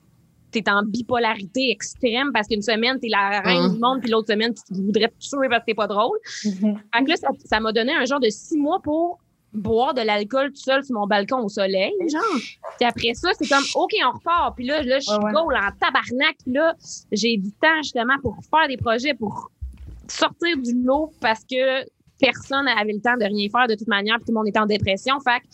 es 0.57 0.69
en 0.69 0.81
bipolarité 0.83 1.69
extrême 1.69 2.31
parce 2.33 2.47
qu'une 2.47 2.61
semaine, 2.63 2.99
tu 2.99 3.05
es 3.05 3.09
la 3.09 3.41
reine 3.41 3.73
du 3.73 3.79
monde, 3.79 4.01
puis 4.01 4.09
l'autre 4.09 4.31
semaine, 4.33 4.53
tu 4.53 4.73
voudrais 4.81 5.09
te 5.09 5.19
tuer 5.19 5.47
parce 5.49 5.61
que 5.61 5.65
t'es 5.67 5.73
pas 5.75 5.85
drôle. 5.87 6.17
Mhm. 6.45 6.77
Fait 6.95 7.03
que 7.03 7.09
là, 7.09 7.15
ça- 7.15 7.27
ça 7.45 7.59
m'a 7.59 7.71
donné 7.71 7.93
un 7.93 8.05
genre 8.05 8.19
de 8.19 8.29
six 8.29 8.57
mois 8.57 8.79
pour 8.81 9.19
boire 9.53 9.93
de 9.93 10.01
l'alcool 10.01 10.49
tout 10.49 10.61
seul 10.61 10.83
sur 10.83 10.95
mon 10.95 11.07
balcon 11.07 11.39
au 11.39 11.49
soleil, 11.49 11.91
genre. 12.11 12.21
Puis 12.77 12.87
après 12.87 13.13
ça, 13.13 13.29
c'est 13.37 13.47
comme, 13.47 13.63
OK, 13.75 13.91
on 14.07 14.11
repart. 14.17 14.55
Puis 14.55 14.65
là, 14.65 14.81
là 14.83 14.99
je 14.99 15.05
suis 15.05 15.13
Ouais, 15.17 15.23
ouais. 15.25 15.31
goal 15.33 15.55
en 15.55 15.71
tabarnak. 15.79 16.35
Puis 16.43 16.53
là, 16.53 16.75
j'ai 17.11 17.37
du 17.37 17.51
temps 17.53 17.81
justement 17.81 18.15
pour 18.21 18.37
faire 18.49 18.67
des 18.67 18.77
projets, 18.77 19.13
pour 19.13 19.49
sortir 20.07 20.57
du 20.57 20.73
lot 20.83 21.11
parce 21.21 21.41
que 21.43 21.83
personne 22.19 22.65
n'avait 22.65 22.93
le 22.93 23.01
temps 23.01 23.15
de 23.17 23.25
rien 23.25 23.47
faire 23.49 23.67
de 23.67 23.75
toute 23.75 23.87
manière, 23.87 24.17
puis 24.17 24.25
tout 24.25 24.31
le 24.33 24.37
monde 24.37 24.47
était 24.47 24.59
en 24.59 24.65
dépression. 24.65 25.15
Fait 25.19 25.39
que 25.39 25.45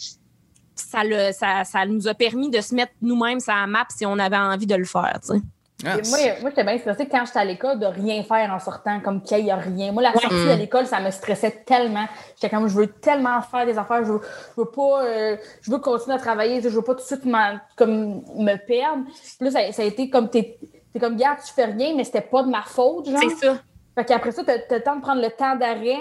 ça, 0.75 1.03
le, 1.03 1.31
ça, 1.31 1.63
ça 1.63 1.85
nous 1.85 2.07
a 2.07 2.13
permis 2.13 2.49
de 2.49 2.61
se 2.61 2.75
mettre 2.75 2.93
nous-mêmes 3.01 3.39
sur 3.39 3.53
la 3.53 3.65
map 3.67 3.85
si 3.89 4.05
on 4.05 4.17
avait 4.19 4.37
envie 4.37 4.67
de 4.67 4.75
le 4.75 4.85
faire, 4.85 5.19
tu 5.21 5.33
sais. 5.37 5.41
ah, 5.85 5.95
moi, 6.09 6.17
moi 6.41 6.49
j'étais 6.49 6.63
bien 6.63 6.77
stressée 6.77 7.07
quand 7.07 7.25
j'étais 7.25 7.39
à 7.39 7.45
l'école 7.45 7.79
de 7.79 7.85
rien 7.85 8.23
faire 8.23 8.51
en 8.53 8.59
sortant, 8.59 8.99
comme 9.01 9.21
qu'il 9.21 9.43
n'y 9.43 9.51
a 9.51 9.55
rien. 9.57 9.91
Moi, 9.91 10.01
la 10.03 10.13
sortie 10.13 10.33
Mm. 10.35 10.49
de 10.53 10.59
l'école, 10.59 10.85
ça 10.87 10.99
me 11.01 11.11
stressait 11.11 11.63
tellement. 11.65 12.05
J'étais 12.35 12.49
comme, 12.55 12.67
je 12.67 12.75
veux 12.75 12.87
tellement 12.87 13.41
faire 13.41 13.65
des 13.65 13.77
affaires, 13.77 14.03
je 14.05 14.11
veux, 14.13 14.21
je 14.55 14.61
veux 14.61 14.69
pas, 14.69 15.03
euh, 15.03 15.37
je 15.61 15.71
veux 15.71 15.79
continuer 15.79 16.15
à 16.15 16.19
travailler, 16.19 16.61
je 16.61 16.69
veux 16.69 16.81
pas 16.81 16.93
tout 16.95 17.01
de 17.01 17.05
suite 17.05 17.25
m'en- 17.25 17.59
comme, 17.75 18.21
me 18.37 18.55
perdre. 18.65 19.03
Puis 19.05 19.45
là, 19.49 19.51
ça, 19.51 19.71
ça 19.71 19.81
a 19.81 19.85
été 19.85 20.09
comme, 20.09 20.29
t'es 20.29 20.57
t'es 20.93 20.99
comme, 20.99 21.17
gars, 21.17 21.35
tu 21.45 21.53
fais 21.53 21.65
rien, 21.65 21.93
mais 21.95 22.05
c'était 22.05 22.21
pas 22.21 22.41
de 22.43 22.49
ma 22.49 22.61
faute, 22.61 23.09
genre. 23.09 23.19
C'est 23.21 23.45
ça. 23.47 23.57
Fait 23.97 24.05
qu'après 24.05 24.31
ça, 24.31 24.43
t'as 24.45 24.59
t'as 24.59 24.77
le 24.77 24.83
temps 24.83 24.95
de 24.95 25.01
prendre 25.01 25.21
le 25.21 25.29
temps 25.29 25.55
d'arrêt, 25.57 25.99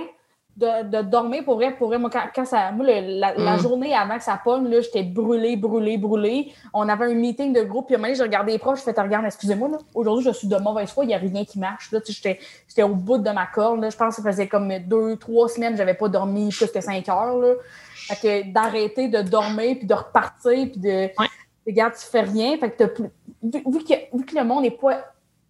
de, 0.56 0.84
de 0.88 1.02
dormir 1.02 1.44
pour 1.44 1.56
vrai. 1.56 1.75
Pour 1.76 1.88
vrai, 1.88 1.99
moi, 1.99 2.11
quand, 2.11 2.23
quand 2.34 2.44
ça. 2.44 2.70
Moi, 2.73 2.87
le- 2.87 3.18
la, 3.18 3.34
la 3.34 3.56
Mm. 3.56 3.58
journée 3.58 3.94
avant 3.94 4.16
que 4.18 4.23
ça 4.25 4.40
pogne, 4.42 4.68
là, 4.68 4.80
j'étais 4.80 5.02
brûlée, 5.02 5.56
brûlée, 5.56 5.99
brûlée. 5.99 6.52
On 6.73 6.88
avait 6.88 7.06
un 7.06 7.14
meeting 7.14 7.52
de 7.52 7.62
groupe, 7.62 7.87
puis 7.87 7.94
à 7.94 7.99
un 7.99 8.00
moment 8.00 8.08
donné, 8.08 8.16
j'ai 8.16 8.23
regardé 8.23 8.52
les 8.52 8.58
proches, 8.58 8.78
je 8.78 8.84
fais, 8.84 9.00
regarde, 9.00 9.25
excusez-moi, 9.26 9.68
là, 9.68 9.78
aujourd'hui, 9.94 10.25
je 10.25 10.30
suis 10.30 10.46
de 10.49 10.56
mauvaise 10.56 10.90
foi, 10.90 11.04
il 11.04 11.08
n'y 11.08 11.14
a 11.14 11.18
rien 11.18 11.44
qui 11.44 11.58
marche. 11.58 11.90
Là, 11.92 11.99
j'étais, 12.06 12.38
j'étais 12.68 12.82
au 12.84 12.94
bout 12.94 13.18
de 13.18 13.30
ma 13.30 13.46
corde. 13.46 13.80
Là. 13.80 13.90
Je 13.90 13.96
pense 13.96 14.16
que 14.16 14.23
ça 14.23 14.30
faisait 14.30 14.46
comme 14.49 14.73
deux, 14.87 15.16
trois 15.16 15.49
semaines 15.49 15.76
j'avais 15.76 15.94
pas 15.94 16.08
dormi 16.08 16.49
plus 16.50 16.70
que 16.70 16.80
cinq 16.80 17.08
heures. 17.08 17.37
Là. 17.37 17.54
Fait 17.94 18.44
que 18.44 18.52
d'arrêter 18.52 19.08
de 19.08 19.23
dormir, 19.23 19.76
puis 19.78 19.87
de 19.87 19.94
repartir, 19.94 20.68
puis 20.70 20.80
de. 20.80 20.88
Ouais. 20.88 21.26
Regarde, 21.66 21.94
tu 21.94 22.06
fais 22.06 22.20
rien. 22.20 22.58
Fait 22.58 22.70
que 22.70 22.76
t'as 22.76 22.88
plus. 22.88 23.08
Vu, 23.42 23.62
vu 23.66 23.84
que, 23.84 24.16
vu 24.16 24.25
que 24.25 24.37
le 24.37 24.44
monde 24.44 24.62
n'est 24.62 24.70
pas 24.70 25.00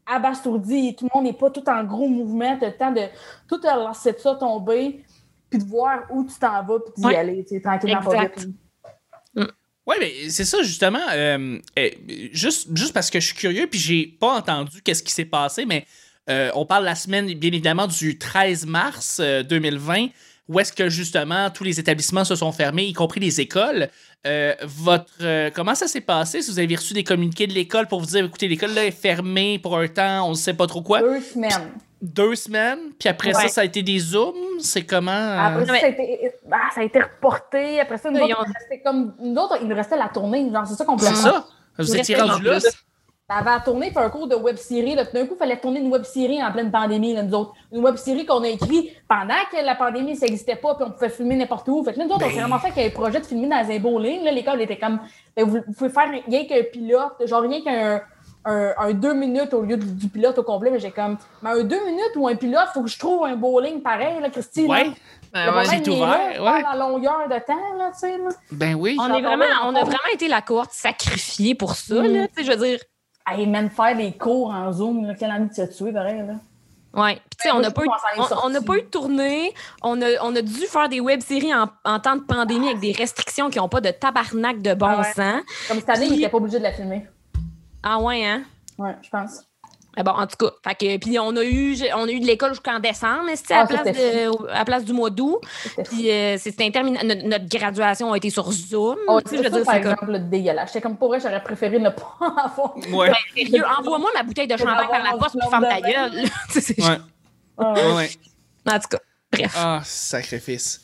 abasourdi, 0.06 0.94
tout 0.96 1.06
le 1.06 1.11
monde 1.14 1.25
n'est 1.25 1.32
pas 1.38 1.50
tout 1.50 1.68
en 1.68 1.84
gros 1.84 2.08
mouvement, 2.08 2.56
tu 2.58 2.64
as 2.64 2.68
le 2.68 2.76
temps 2.76 2.92
de 2.92 3.02
tout 3.49 3.58
te 3.58 3.66
lancer 3.66 4.12
de 4.12 4.18
ça 4.18 4.34
tomber, 4.34 5.04
puis 5.50 5.58
de 5.58 5.64
voir 5.64 6.00
où 6.11 6.25
tu 6.25 6.38
t'en 6.38 6.62
vas, 6.64 6.78
puis 6.80 6.92
d'y 6.96 7.06
Ouais. 7.06 7.16
aller, 7.16 7.44
tu 7.44 7.54
sais, 7.54 7.61
tranquillement, 7.61 8.02
pas 8.02 8.14
Exact. 8.14 8.40
vite. 8.40 8.49
Ouais, 9.87 9.96
mais 10.00 10.30
c'est 10.30 10.46
ça 10.46 10.62
justement. 10.62 10.99
euh, 11.12 11.58
euh, 11.78 11.90
juste, 12.32 12.75
juste 12.75 12.94
parce 12.94 13.11
que 13.11 13.20
je 13.20 13.26
suis 13.26 13.34
curieux, 13.37 13.66
puis 13.66 13.78
j'ai 13.78 14.06
pas 14.06 14.34
entendu 14.38 14.80
qu'est-ce 14.82 15.02
qui 15.02 15.12
s'est 15.12 15.26
passé, 15.26 15.66
mais 15.66 15.84
euh, 16.30 16.50
on 16.54 16.64
parle 16.64 16.84
la 16.84 16.94
semaine, 16.94 17.26
bien 17.34 17.49
évidemment, 17.49 17.87
du 17.87 18.18
13 18.18 18.64
mars 18.64 19.18
euh, 19.20 19.42
2020, 19.42 20.06
où 20.48 20.60
est-ce 20.60 20.72
que 20.72 20.88
justement 20.88 21.50
tous 21.50 21.64
les 21.64 21.80
établissements 21.80 22.24
se 22.24 22.36
sont 22.36 22.52
fermés, 22.52 22.84
y 22.84 22.92
compris 22.92 23.20
les 23.20 23.40
écoles. 23.40 23.88
Euh, 24.26 24.54
votre, 24.62 25.06
euh, 25.22 25.50
comment 25.54 25.74
ça 25.74 25.86
s'est 25.86 26.00
passé? 26.00 26.40
Si 26.42 26.50
vous 26.50 26.58
avez 26.58 26.76
reçu 26.76 26.94
des 26.94 27.04
communiqués 27.04 27.46
de 27.46 27.52
l'école 27.52 27.86
pour 27.86 28.00
vous 28.00 28.06
dire, 28.06 28.24
écoutez, 28.24 28.48
l'école 28.48 28.72
là 28.74 28.84
est 28.84 28.90
fermée 28.90 29.58
pour 29.58 29.76
un 29.78 29.86
temps, 29.88 30.26
on 30.26 30.30
ne 30.30 30.34
sait 30.34 30.54
pas 30.54 30.66
trop 30.66 30.82
quoi. 30.82 31.00
Deux 31.00 31.20
semaines. 31.20 31.70
deux 32.02 32.34
semaines, 32.34 32.78
puis 32.98 33.08
après 33.08 33.34
Ouais. 33.34 33.42
ça, 33.42 33.48
ça 33.48 33.60
a 33.62 33.64
été 33.64 33.82
des 33.82 33.98
zooms? 33.98 34.34
C'est 34.60 34.84
comment? 34.84 35.10
euh, 35.10 35.38
Après 35.38 35.66
ça, 35.66 35.72
mais- 35.72 35.80
ça 35.80 35.86
a, 35.86 35.88
été, 35.90 36.30
ah, 36.52 36.56
ça 36.74 36.80
a 36.80 36.84
été 36.84 37.00
reporté. 37.00 37.80
Après 37.80 37.96
ça, 37.98 38.10
nous 38.10 38.20
autres, 38.20 38.24
ont- 38.38 38.44
il 38.44 38.48
nous 38.48 38.54
restait 38.58 38.80
comme. 38.84 39.14
Nous 39.20 39.34
autres, 39.40 39.58
il 39.62 39.68
nous 39.68 39.74
restait 39.76 39.96
la 39.96 40.08
tournée. 40.08 40.50
Genre, 40.52 40.66
c'est 40.66 40.74
ça 40.74 40.84
qu'on 40.84 40.98
C'est 40.98 41.14
ça? 41.14 41.46
Vous 41.78 41.96
étiez 41.96 42.16
rendu 42.16 42.46
En 42.48 42.52
là? 42.52 42.60
plus. 42.60 42.70
On 43.31 43.35
avait 43.35 43.50
à 43.50 43.61
tourner 43.61 43.90
pour 43.90 44.02
un 44.02 44.11
cours 44.11 44.28
de 44.28 44.35
web 44.35 44.57
série. 44.57 44.95
Là. 44.95 45.07
Puis 45.07 45.14
D'un 45.14 45.26
coup, 45.26 45.33
il 45.35 45.38
fallait 45.38 45.59
tourner 45.59 45.81
une 45.81 45.90
web 45.90 46.02
série 46.02 46.43
en 46.43 46.52
pleine 46.52 46.71
pandémie, 46.71 47.14
là, 47.14 47.23
nous 47.23 47.35
autres. 47.35 47.54
Une 47.73 47.83
web 47.83 47.97
série 47.97 48.26
qu'on 48.26 48.43
a 48.43 48.49
écrit 48.49 48.93
pendant 49.09 49.40
que 49.50 49.64
la 49.64 49.75
pandémie, 49.75 50.14
ça 50.14 50.26
n'existait 50.26 50.57
pas, 50.57 50.75
puis 50.75 50.85
on 50.87 50.90
pouvait 50.90 51.09
filmer 51.09 51.37
n'importe 51.37 51.66
où. 51.69 51.83
Fait 51.83 51.95
que 51.95 52.00
là, 52.00 52.04
nous 52.04 52.11
autres, 52.11 52.26
on 52.26 52.28
s'est 52.28 52.35
Ben. 52.35 52.40
vraiment 52.43 52.59
fait 52.59 52.69
qu'il 52.69 52.83
y 52.83 52.85
avait 52.85 52.95
un 52.95 53.00
projet 53.00 53.21
de 53.21 53.25
filmer 53.25 53.49
dans 53.49 53.57
un 53.71 53.78
bowling. 53.78 54.25
Là, 54.25 54.31
l'école 54.31 54.61
était 54.61 54.76
comme, 54.76 55.00
ben, 55.35 55.47
vous, 55.47 55.59
vous 55.66 55.73
pouvez 55.73 55.88
faire 55.88 56.11
rien 56.11 56.45
qu'un 56.45 56.62
pilote, 56.71 57.26
genre 57.26 57.40
rien 57.40 57.62
qu'un 57.62 58.02
un, 58.45 58.75
un 58.76 58.93
deux 58.93 59.14
minutes 59.14 59.54
au 59.54 59.62
lieu 59.62 59.78
du, 59.78 59.87
du 59.87 60.09
pilote 60.09 60.38
au 60.38 60.43
complet. 60.43 60.71
Mais 60.71 60.78
j'ai 60.78 60.90
comme, 60.90 61.16
mais 61.43 61.50
un 61.50 61.64
deux 61.64 61.83
minutes 61.87 62.12
ou 62.16 62.28
un 62.28 62.35
pilote, 62.35 62.69
faut 62.75 62.83
que 62.83 62.90
je 62.90 62.99
trouve 62.99 63.25
un 63.25 63.37
bowling 63.37 63.81
pareil, 63.81 64.21
là, 64.21 64.28
Christine. 64.28 64.71
Ouais, 64.71 64.85
là. 64.85 64.90
Ben 65.33 65.57
ouais. 65.57 65.64
C'est 65.64 65.78
il 65.78 65.88
est 65.88 65.88
ouvert, 65.88 66.43
là, 66.43 66.52
ouais. 66.52 66.62
La 66.62 66.76
longueur 66.76 67.26
de 67.26 67.38
temps, 67.45 67.76
là, 67.78 67.90
tu 67.93 68.00
sais. 68.00 68.19
là. 68.19 68.28
ben 68.52 68.75
oui. 68.75 68.97
On, 69.00 69.12
est 69.12 69.23
vraiment, 69.23 69.45
on 69.64 69.75
a 69.75 69.81
vraiment 69.81 70.12
été 70.12 70.28
la 70.28 70.43
cohorte 70.43 70.73
sacrifiée 70.73 71.54
pour 71.54 71.75
ça. 71.75 72.02
Mm. 72.02 72.07
Là, 72.07 72.28
Tu 72.28 72.35
sais, 72.37 72.45
je 72.45 72.57
veux 72.57 72.66
dire, 72.66 72.78
Hey, 73.26 73.47
même 73.47 73.71
faire 73.71 73.97
des 73.97 74.12
cours 74.12 74.50
en 74.50 74.71
Zoom, 74.73 75.07
là, 75.07 75.14
quelle 75.14 75.31
envie 75.31 75.49
de 75.49 75.54
se 75.54 75.62
tuer, 75.76 75.93
pareil, 75.93 76.19
là. 76.26 76.35
Puis, 77.19 77.38
tu 77.40 77.49
sais, 77.49 77.50
on 77.52 77.59
n'a 77.61 77.71
pas, 77.73 77.83
eu- 77.83 78.83
de 78.83 78.87
tournée. 78.87 79.52
On 79.83 80.00
a, 80.00 80.07
on 80.23 80.37
a 80.37 80.43
dû 80.43 80.61
faire 80.66 80.88
des 80.88 81.00
web-séries 81.00 81.52
en, 81.54 81.69
en 81.85 81.99
temps 81.99 82.16
de 82.16 82.23
pandémie 82.23 82.69
avec 82.69 82.81
des 82.81 82.93
restrictions 82.93 83.50
qui 83.50 83.59
n'ont 83.59 83.69
pas 83.69 83.81
de 83.81 83.90
tabarnak 83.90 84.62
de 84.62 84.75
bon 84.75 84.87
Ah 84.87 84.99
ouais. 85.00 85.12
sens. 85.12 85.43
Comme 85.66 85.81
cette 85.81 85.88
année, 85.90 86.07
il 86.07 86.12
n'était 86.12 86.28
pas 86.28 86.37
obligé 86.37 86.59
de 86.59 86.62
la 86.62 86.73
filmer. 86.73 87.07
Ah 87.83 87.99
ouais, 87.99 88.25
hein? 88.25 88.45
Ouais, 88.78 88.95
je 89.02 89.09
pense. 89.11 89.43
Ah 89.96 90.02
bon, 90.02 90.10
en 90.12 90.26
tout 90.26 90.36
cas, 90.36 90.52
fait 90.64 90.74
que, 90.74 90.96
puis 91.04 91.18
on 91.18 91.36
a 91.36 91.44
eu, 91.44 91.76
on 91.94 92.08
a 92.08 92.10
eu 92.10 92.18
de 92.20 92.26
l'école 92.26 92.50
jusqu'en 92.50 92.80
décembre, 92.80 93.22
mais 93.26 93.36
c'était 93.36 93.54
Ah, 93.54 93.60
à, 93.62 93.66
place 93.66 93.84
de- 93.86 94.50
à 94.50 94.64
place 94.64 94.84
du 94.84 94.92
mois 94.92 95.10
d'août. 95.10 95.38
Puis 95.84 96.10
euh, 96.10 96.36
c'était 96.38 96.64
interminable. 96.64 97.06
Notre, 97.06 97.22
notre 97.26 97.48
graduation 97.48 98.12
a 98.12 98.16
été 98.16 98.30
sur 98.30 98.50
Zoom. 98.50 98.96
Oh, 99.06 99.20
tu 99.20 99.30
sais, 99.30 99.36
je 99.38 99.42
c'est 99.44 99.48
veux 99.50 99.50
ça, 99.50 99.56
dire, 99.58 99.64
par 99.64 99.74
c'est 99.74 99.80
comme, 99.82 99.92
exemple, 99.92 100.12
le 100.12 100.18
dégueulasse. 100.18 100.68
J'étais 100.70 100.80
comme 100.80 100.96
pour 100.96 101.08
vrai, 101.08 101.20
j'aurais 101.20 101.42
préféré 101.42 101.78
ne 101.78 101.90
pas 101.90 102.16
avoir. 102.20 102.76
Ouais, 102.92 103.12
sérieux, 103.36 103.62
envoie-moi 103.78 104.10
ma 104.14 104.22
bouteille 104.24 104.48
de 104.48 104.56
champagne 104.56 104.88
par 104.88 105.02
la 105.02 105.12
poste 105.18 105.36
puis 105.38 105.48
ferme 105.48 105.66
ta 105.68 105.80
gueule. 105.80 106.24
C'est- 106.50 106.80
ouais, 106.80 106.98
Ah 107.58 107.72
ouais. 107.74 107.94
ouais. 107.94 108.10
En 108.68 108.78
tout 108.80 108.88
cas, 108.90 108.98
bref. 109.32 109.52
Ah, 109.56 109.80
sacrifice. 109.84 110.80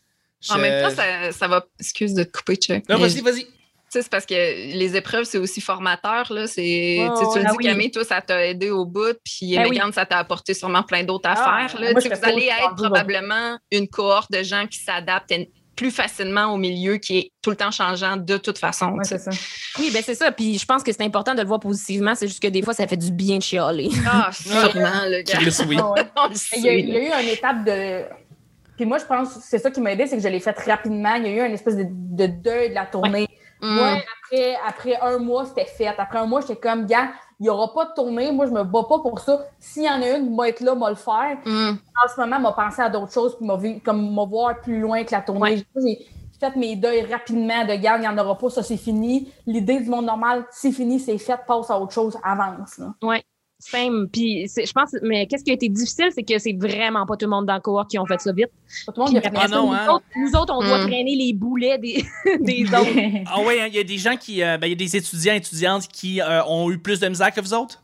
En 0.51 0.59
même 0.59 0.89
temps, 0.89 0.95
ça, 0.95 1.33
ça 1.33 1.49
va. 1.49 1.65
Excuse 1.79 2.15
de 2.15 2.23
te 2.25 2.31
couper, 2.39 2.57
Chuck. 2.57 2.89
Non, 2.89 2.97
Mais 2.99 3.09
vas-y, 3.09 3.21
vas-y. 3.21 3.47
Tu 3.91 3.99
sais, 3.99 4.03
c'est 4.03 4.11
parce 4.11 4.25
que 4.27 4.35
les 4.35 4.95
épreuves, 4.95 5.25
c'est 5.25 5.39
aussi 5.39 5.61
formateur. 5.61 6.33
Là. 6.33 6.47
C'est, 6.47 6.99
Oh, 7.01 7.33
tu 7.33 7.41
le 7.41 7.45
ah 7.47 7.51
dis, 7.51 7.57
oui. 7.59 7.65
Camille, 7.65 7.91
toi, 7.91 8.05
ça 8.05 8.21
t'a 8.21 8.47
aidé 8.47 8.71
au 8.71 8.85
bout. 8.85 9.17
Puis, 9.25 9.57
Ben 9.57 9.69
Mégane, 9.69 9.93
ça 9.93 10.07
t'a 10.07 10.19
apporté 10.19 10.55
sûrement 10.55 10.85
plein 10.85 11.03
d'autres 11.03 11.29
Ah, 11.29 11.65
affaires. 11.65 11.81
Là. 11.81 11.91
moi, 11.93 12.01
vous 12.01 12.25
allez 12.29 12.47
être 12.47 12.77
probablement 12.77 13.59
une 13.73 13.89
cohorte 13.89 14.31
de 14.31 14.45
gens 14.45 14.69
qui 14.69 14.79
s'adaptent 14.79 15.35
plus 15.75 15.91
facilement 15.91 16.53
au 16.53 16.57
milieu 16.57 16.99
qui 16.99 17.19
est 17.19 17.33
tout 17.43 17.51
le 17.51 17.57
temps 17.57 17.71
changeant 17.71 18.17
de 18.17 18.37
toute 18.37 18.59
façon. 18.59 18.91
Ouais, 18.93 19.05
ça. 19.05 19.17
Oui, 19.79 19.91
ben 19.93 20.03
c'est 20.05 20.15
ça. 20.15 20.31
Puis 20.31 20.59
je 20.59 20.67
pense 20.67 20.83
que 20.83 20.93
c'est 20.93 21.03
important 21.03 21.35
de 21.35 21.41
le 21.41 21.49
voir 21.49 21.59
positivement. 21.59 22.15
C'est 22.15 22.29
juste 22.29 22.43
que 22.43 22.49
des 22.49 22.63
fois, 22.63 22.75
ça 22.75 22.87
fait 22.87 22.99
du 22.99 23.11
bien 23.11 23.39
de 23.39 23.43
chialer. 23.43 23.89
Ah, 24.07 24.31
sûrement, 24.33 25.07
le 25.07 25.23
gars. 25.23 25.39
Chris, 25.39 25.57
oui. 25.67 25.77
Ah 25.81 25.91
ouais. 25.93 26.03
On 26.17 26.29
le 26.29 26.35
Il 26.57 26.63
y, 26.63 26.69
a, 26.69 26.73
sait, 26.73 26.81
il 26.81 26.89
y 26.91 26.97
a 26.97 27.21
eu 27.21 27.23
une 27.25 27.29
étape 27.31 27.65
de. 27.65 28.03
Puis 28.77 28.85
moi, 28.85 28.99
je 28.99 29.05
pense 29.05 29.35
que 29.35 29.41
c'est 29.43 29.59
ça 29.59 29.71
qui 29.71 29.81
m'a 29.81 29.93
aidé, 29.93 30.07
c'est 30.07 30.17
que 30.17 30.23
je 30.23 30.29
l'ai 30.29 30.41
fait 30.41 30.57
rapidement. 30.61 31.15
Il 31.15 31.23
y 31.25 31.27
a 31.29 31.45
eu 31.45 31.49
une 31.49 31.55
espèce 31.55 31.77
de, 31.77 31.87
de 31.89 32.27
deuil 32.27 32.71
de 32.71 32.75
la 32.75 32.87
tournée. 32.87 33.27
Mm. 33.63 33.75
Moi, 33.75 33.89
après, 34.23 34.57
après 34.67 35.01
un 35.01 35.19
mois, 35.19 35.45
c'était 35.47 35.67
fait. 35.67 35.87
Après 35.87 36.19
un 36.19 36.27
mois, 36.27 36.41
j'étais 36.41 36.57
comme, 36.57 36.87
gars, 36.87 37.11
il 37.39 37.45
n'y 37.45 37.49
aura 37.49 37.73
pas 37.73 37.87
de 37.87 37.93
tournée. 37.95 38.33
Moi, 38.33 38.47
je 38.47 38.53
me 38.53 38.63
bats 38.63 38.85
pas 38.89 38.99
pour 38.99 39.19
ça. 39.21 39.47
S'il 39.59 39.85
y 39.85 39.89
en 39.89 40.03
a 40.03 40.17
une, 40.17 40.31
moi, 40.31 40.49
être 40.49 40.61
là, 40.61 40.75
moi, 40.75 40.91
le 40.91 40.97
faire. 40.97 41.39
Mm. 41.45 41.71
En 41.71 42.09
ce 42.15 42.21
moment, 42.21 42.41
m'a 42.41 42.53
pensé 42.53 42.83
à 42.83 42.89
d'autres 42.89 43.13
choses, 43.13 43.37
puis 43.37 43.47
m'a 43.47 43.57
vu, 43.57 43.81
comme 43.81 44.15
m'a 44.15 44.25
voir 44.25 44.61
plus 44.61 44.81
loin 44.81 45.05
que 45.05 45.13
la 45.13 45.21
tournée. 45.23 45.65
J'ai 45.77 46.07
fait 46.39 46.57
mes 46.57 46.75
deuils 46.77 47.03
rapidement 47.03 47.67
de 47.67 47.75
garde, 47.75 48.03
il 48.03 48.09
n'y 48.09 48.09
en 48.09 48.17
aura 48.17 48.39
pas, 48.39 48.49
ça 48.49 48.63
c'est 48.63 48.79
fini. 48.79 49.31
L'idée 49.47 49.81
du 49.81 49.91
monde 49.91 50.07
normal, 50.07 50.47
c'est 50.51 50.73
fini, 50.73 50.99
c'est 50.99 51.19
fait, 51.19 51.39
passe 51.47 51.71
à 51.71 51.79
autre 51.79 51.93
chose, 51.93 52.17
avance. 52.23 52.79
Là. 52.79 52.95
Same. 53.61 54.09
Puis 54.11 54.49
je 54.49 54.73
pense, 54.73 54.97
mais 55.03 55.27
qu'est-ce 55.27 55.45
qui 55.45 55.51
a 55.51 55.55
été 55.55 55.69
difficile, 55.69 56.09
c'est 56.15 56.23
que 56.23 56.39
c'est 56.39 56.57
vraiment 56.59 57.05
pas 57.07 57.17
tout 57.17 57.27
le 57.27 57.31
monde 57.31 57.45
dans 57.47 57.55
le 57.55 57.61
cohort 57.61 57.87
qui 57.87 57.99
ont 57.99 58.07
fait 58.07 58.19
ça 58.21 58.33
vite. 58.33 58.49
Pas 58.87 58.93
tout 58.93 59.01
le 59.01 59.05
monde 59.05 59.13
Puis 59.13 59.21
qui 59.21 59.27
a 59.27 59.31
fait 59.31 59.37
après 59.37 59.49
ça, 59.49 59.55
non, 59.55 59.67
nous, 59.69 59.73
hein? 59.75 59.87
autres, 59.91 60.05
nous 60.17 60.35
autres, 60.41 60.55
on 60.57 60.65
doit 60.65 60.79
Mm. 60.79 60.87
traîner 60.89 61.15
les 61.15 61.33
boulets 61.35 61.79
des, 61.79 62.03
des 62.41 62.65
autres. 62.75 63.23
Ah 63.27 63.41
ouais, 63.43 63.61
hein, 63.61 63.67
il 63.69 63.75
y 63.75 63.79
a 63.79 63.85
des 63.85 63.99
gens 63.99 64.17
qui. 64.17 64.43
euh, 64.43 64.57
ben, 64.59 64.67
il 64.67 64.71
y 64.71 64.73
a 64.73 64.77
des 64.77 64.97
étudiants 64.97 65.35
et 65.35 65.37
étudiantes 65.37 65.87
qui 65.89 66.21
euh, 66.21 66.43
ont 66.47 66.71
eu 66.71 66.79
plus 66.79 66.99
de 67.01 67.09
misère 67.09 67.31
que 67.33 67.41
vous 67.41 67.53
autres? 67.55 67.83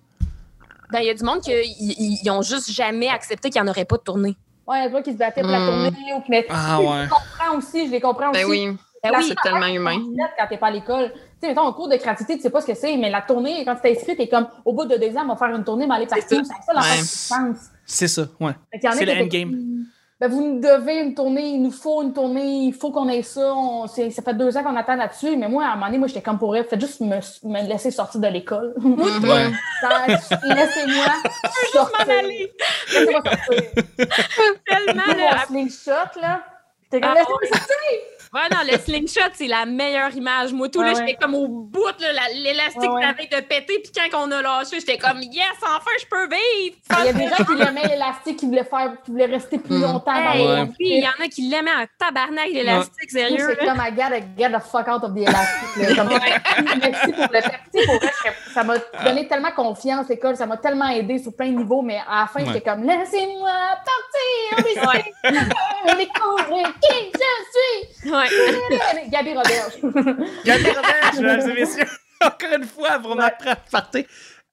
Ben, 0.90 1.00
il 1.00 1.06
y 1.06 1.11
a 1.11 1.14
du 1.14 1.25
monde 1.25 1.40
qui 1.40 1.50
ils- 1.52 2.30
ont 2.30 2.42
juste 2.42 2.71
jamais 2.73 3.09
accepté 3.09 3.50
qu'il 3.50 3.61
n'y 3.61 3.68
en 3.68 3.71
aurait 3.71 3.85
pas 3.85 3.97
de 3.99 4.02
tournée. 4.02 4.35
Ouais, 4.66 4.78
il 4.78 4.83
y 4.83 4.87
a 4.87 4.88
des 4.88 4.95
gens 4.97 5.02
qui 5.02 5.12
se 5.12 5.18
battaient 5.18 5.42
pour 5.42 5.50
la 5.50 5.61
Mm. 5.61 5.66
tournée. 5.66 6.14
Ou 6.16 6.21
qui... 6.23 6.45
Ah 6.49 6.78
je 6.80 6.87
ouais. 6.87 7.02
les 7.02 7.09
comprends 7.09 7.59
aussi, 7.59 7.87
je 7.87 7.90
les 7.92 8.00
comprends 8.00 8.30
aussi. 8.30 8.40
Ben 8.40 8.49
oui, 8.49 8.68
Ben 9.02 9.12
oui. 9.16 9.25
c'est 9.28 9.37
tellement 9.42 9.66
humain. 9.66 9.99
Quand 10.38 10.47
t'es 10.49 10.56
pas 10.56 10.68
à 10.68 10.71
l'école. 10.71 11.12
Tu 11.38 11.43
sais, 11.43 11.49
mettons, 11.49 11.62
en 11.66 11.73
cours 11.73 11.88
de 11.88 11.97
créativité, 11.97 12.37
tu 12.37 12.43
sais 12.43 12.50
pas 12.50 12.61
ce 12.62 12.66
que 12.66 12.75
c'est, 12.75 12.97
mais 12.97 13.11
la 13.11 13.21
tournée, 13.23 13.62
quand 13.64 13.75
tu 13.76 13.83
t'es 13.83 13.97
inscrit, 13.97 14.16
t'es 14.16 14.28
comme, 14.28 14.49
au 14.64 14.73
bout 14.73 14.87
de 14.87 14.97
deux 14.97 15.14
ans, 15.16 15.23
on 15.25 15.28
va 15.28 15.37
faire 15.37 15.55
une 15.55 15.64
tournée, 15.64 15.87
mais 15.87 15.97
aller 15.97 16.07
partout. 16.07 16.25
ça. 16.28 16.37
C'est 16.43 16.66
ça 16.66 16.73
l'enfant 16.73 17.49
Ouais. 17.50 17.55
C'est 17.85 18.09
ça, 18.09 18.23
ouais. 18.40 18.52
C'est 18.93 19.05
le 19.05 19.23
endgame. 19.23 19.85
Ben, 20.19 20.28
vous 20.31 20.40
nous 20.43 20.61
devez 20.61 21.00
une 21.02 21.14
tournée, 21.14 21.47
il 21.50 21.62
nous 21.62 21.71
faut 21.71 22.02
une 22.02 22.14
tournée, 22.14 22.64
il 22.69 22.73
faut 22.73 22.90
qu'on 22.90 23.07
ait 23.11 23.21
ça. 23.21 23.52
On- 23.55 23.87
ça 23.87 24.02
fait 24.23 24.33
deux 24.35 24.57
ans 24.57 24.62
qu'on 24.62 24.75
attend 24.75 24.97
là-dessus, 24.97 25.37
mais 25.37 25.47
moi, 25.47 25.64
à 25.66 25.73
un 25.73 25.75
moment 25.75 25.87
donné, 25.88 25.99
moi, 25.99 26.09
j'étais 26.09 26.23
comme 26.23 26.38
pour 26.38 26.57
elle, 26.57 26.64
faites 26.64 26.81
juste 26.81 27.02
me, 27.02 27.16
me 27.16 27.69
laisser 27.69 27.90
sortir 27.90 28.23
de 28.23 28.28
l'école. 28.28 28.75
Ouais. 28.83 29.50
Dans- 29.83 30.07
Laissez-moi 30.55 31.05
sortir. 31.73 32.09
aller. 32.09 32.50
Laissez-moi 32.95 33.21
sortir. 33.25 33.71
Tellement, 34.66 35.02
Mon 35.07 35.14
là. 35.19 35.45
slingshot, 35.47 36.21
là. 36.23 36.40
T'es 36.90 36.99
comme, 37.00 37.11
Ah, 37.12 37.14
laissez-moi 37.19 37.40
sortir. 37.49 37.76
Ouais, 38.35 38.40
non, 38.50 38.59
le 38.71 38.78
slingshot, 38.78 39.30
c'est 39.35 39.47
la 39.47 39.64
meilleure 39.66 40.14
image. 40.14 40.52
Moi, 40.52 40.68
tout, 40.68 40.80
Ouais, 40.80 40.87
là, 40.87 40.92
ouais. 40.99 41.06
j'étais 41.06 41.18
comme 41.23 41.35
au 41.35 41.47
bout, 41.49 41.80
l'élastique 42.35 42.83
Ouais, 42.83 42.88
ouais. 42.88 43.02
t'avais 43.02 43.26
de 43.42 43.47
péter, 43.47 43.80
puis 43.83 43.92
quand 44.11 44.26
on 44.26 44.30
a 44.33 44.42
lâché, 44.42 44.80
j'étais 44.80 44.99
comme, 44.99 45.21
yes, 45.23 45.47
enfin, 45.62 45.78
je 46.00 46.06
peux 46.06 46.25
vivre! 46.28 46.76
Il 47.00 47.04
y 47.06 47.09
a 47.09 47.12
des 47.12 47.28
gens 47.28 47.45
qui 47.45 47.54
l'aimaient 47.54 47.88
l'élastique, 47.88 48.37
qui 48.38 48.47
voulaient 48.47 48.64
faire, 48.64 48.92
qui 49.04 49.11
voulaient 49.12 49.26
rester 49.26 49.59
plus 49.59 49.76
Mm. 49.78 49.83
longtemps 49.83 50.12
dans 50.14 50.33
Hey, 50.33 50.47
Ouais. 50.47 50.66
puis 50.66 50.88
il 50.88 51.02
y 51.04 51.06
en 51.06 51.25
a 51.25 51.28
qui 51.28 51.42
l'aimaient 51.42 51.71
en 51.71 51.85
tabarnak, 51.99 52.49
l'élastique, 52.50 53.11
sérieux. 53.11 53.37
c'est 53.59 53.64
là. 53.64 53.73
comme, 53.75 53.83
I 53.87 53.90
gotta 53.92 54.21
get 54.37 54.50
the 54.50 54.62
fuck 54.62 54.88
out 54.88 55.02
of 55.04 55.14
the 55.14 55.18
elastic. 55.23 55.76
là. 55.76 55.95
Comme, 55.95 56.09
merci 56.83 57.12
pour 57.12 57.26
le 57.33 57.40
faire. 57.40 57.61
Tu 57.73 57.80
sais, 57.80 57.87
pour 57.87 57.97
vrai, 57.97 58.11
je- 58.25 58.52
ça 58.52 58.64
m'a 58.64 58.75
donné 59.04 59.28
tellement 59.28 59.52
confiance, 59.52 60.09
l'école, 60.09 60.37
ça 60.37 60.47
m'a 60.47 60.56
tellement 60.56 60.88
aidé 60.88 61.18
sur 61.18 61.35
plein 61.35 61.47
de 61.50 61.56
niveaux, 61.59 61.83
mais 61.83 62.00
à 62.09 62.21
la 62.23 62.26
fin, 62.26 62.40
Ouais. 62.40 62.47
j'étais 62.52 62.61
comme, 62.71 62.83
laissez-moi 62.85 63.50
partir, 63.85 64.64
qui 64.64 64.75
je 64.75 64.80
suis. 64.80 65.12
Ouais. 68.17 69.09
Gabi 69.11 69.31
Roberge. 69.35 70.25
Gabi 70.45 70.65
Robert, 70.69 71.13
mesdames 71.17 71.51
et 71.51 71.55
messieurs, 71.61 71.85
encore 72.21 72.51
une 72.57 72.65
fois, 72.65 72.99
pour 72.99 73.17
ma 73.17 73.31
partie. 73.71 74.07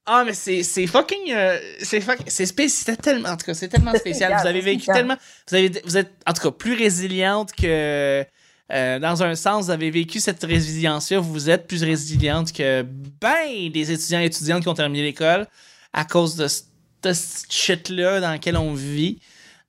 Ah, 0.06 0.24
mais 0.26 0.34
c'est 0.34 0.64
c'est 0.64 0.86
fucking. 0.88 1.32
euh, 1.34 1.58
c'est 1.82 2.02
fucking. 2.02 2.26
C'est 2.28 2.46
spé- 2.46 2.68
C'était 2.68 2.98
tellement. 2.98 3.30
En 3.30 3.38
tout 3.38 3.46
cas, 3.46 3.54
c'est 3.54 3.70
tellement 3.70 3.92
spécial. 3.92 4.32
spécial, 4.32 4.42
Vous 4.42 4.48
avez 4.48 4.62
vécu 4.62 4.84
spécial. 4.84 4.98
tellement. 4.98 5.16
Vous, 5.50 5.56
avez, 5.56 5.72
vous 5.86 5.98
êtes, 5.98 6.12
en 6.28 6.34
tout 6.34 6.42
cas, 6.42 6.52
plus 6.52 6.74
résiliente 6.74 7.54
que. 7.54 8.26
euh, 8.72 9.00
dans 9.00 9.24
un 9.24 9.36
sens, 9.36 9.66
vous 9.66 9.72
avez 9.72 9.92
vécu 9.92 10.20
cette 10.20 10.44
résilience-là. 10.44 11.20
Vous 11.20 11.50
êtes 11.50 11.68
plus 11.68 11.84
résiliente 11.84 12.52
que 12.52 12.82
ben 13.22 13.70
des 13.72 13.92
étudiants 13.92 14.20
et 14.20 14.26
étudiantes 14.26 14.64
qui 14.64 14.68
ont 14.70 14.74
terminé 14.74 15.04
l'école 15.04 15.48
à 15.94 16.04
cause 16.06 16.36
de 16.36 16.48
ce 16.48 16.64
de 17.04 17.12
ce 17.14 17.46
shit-là 17.50 18.20
dans 18.22 18.32
lequel 18.34 18.56
on 18.58 18.74
vit. 18.74 19.20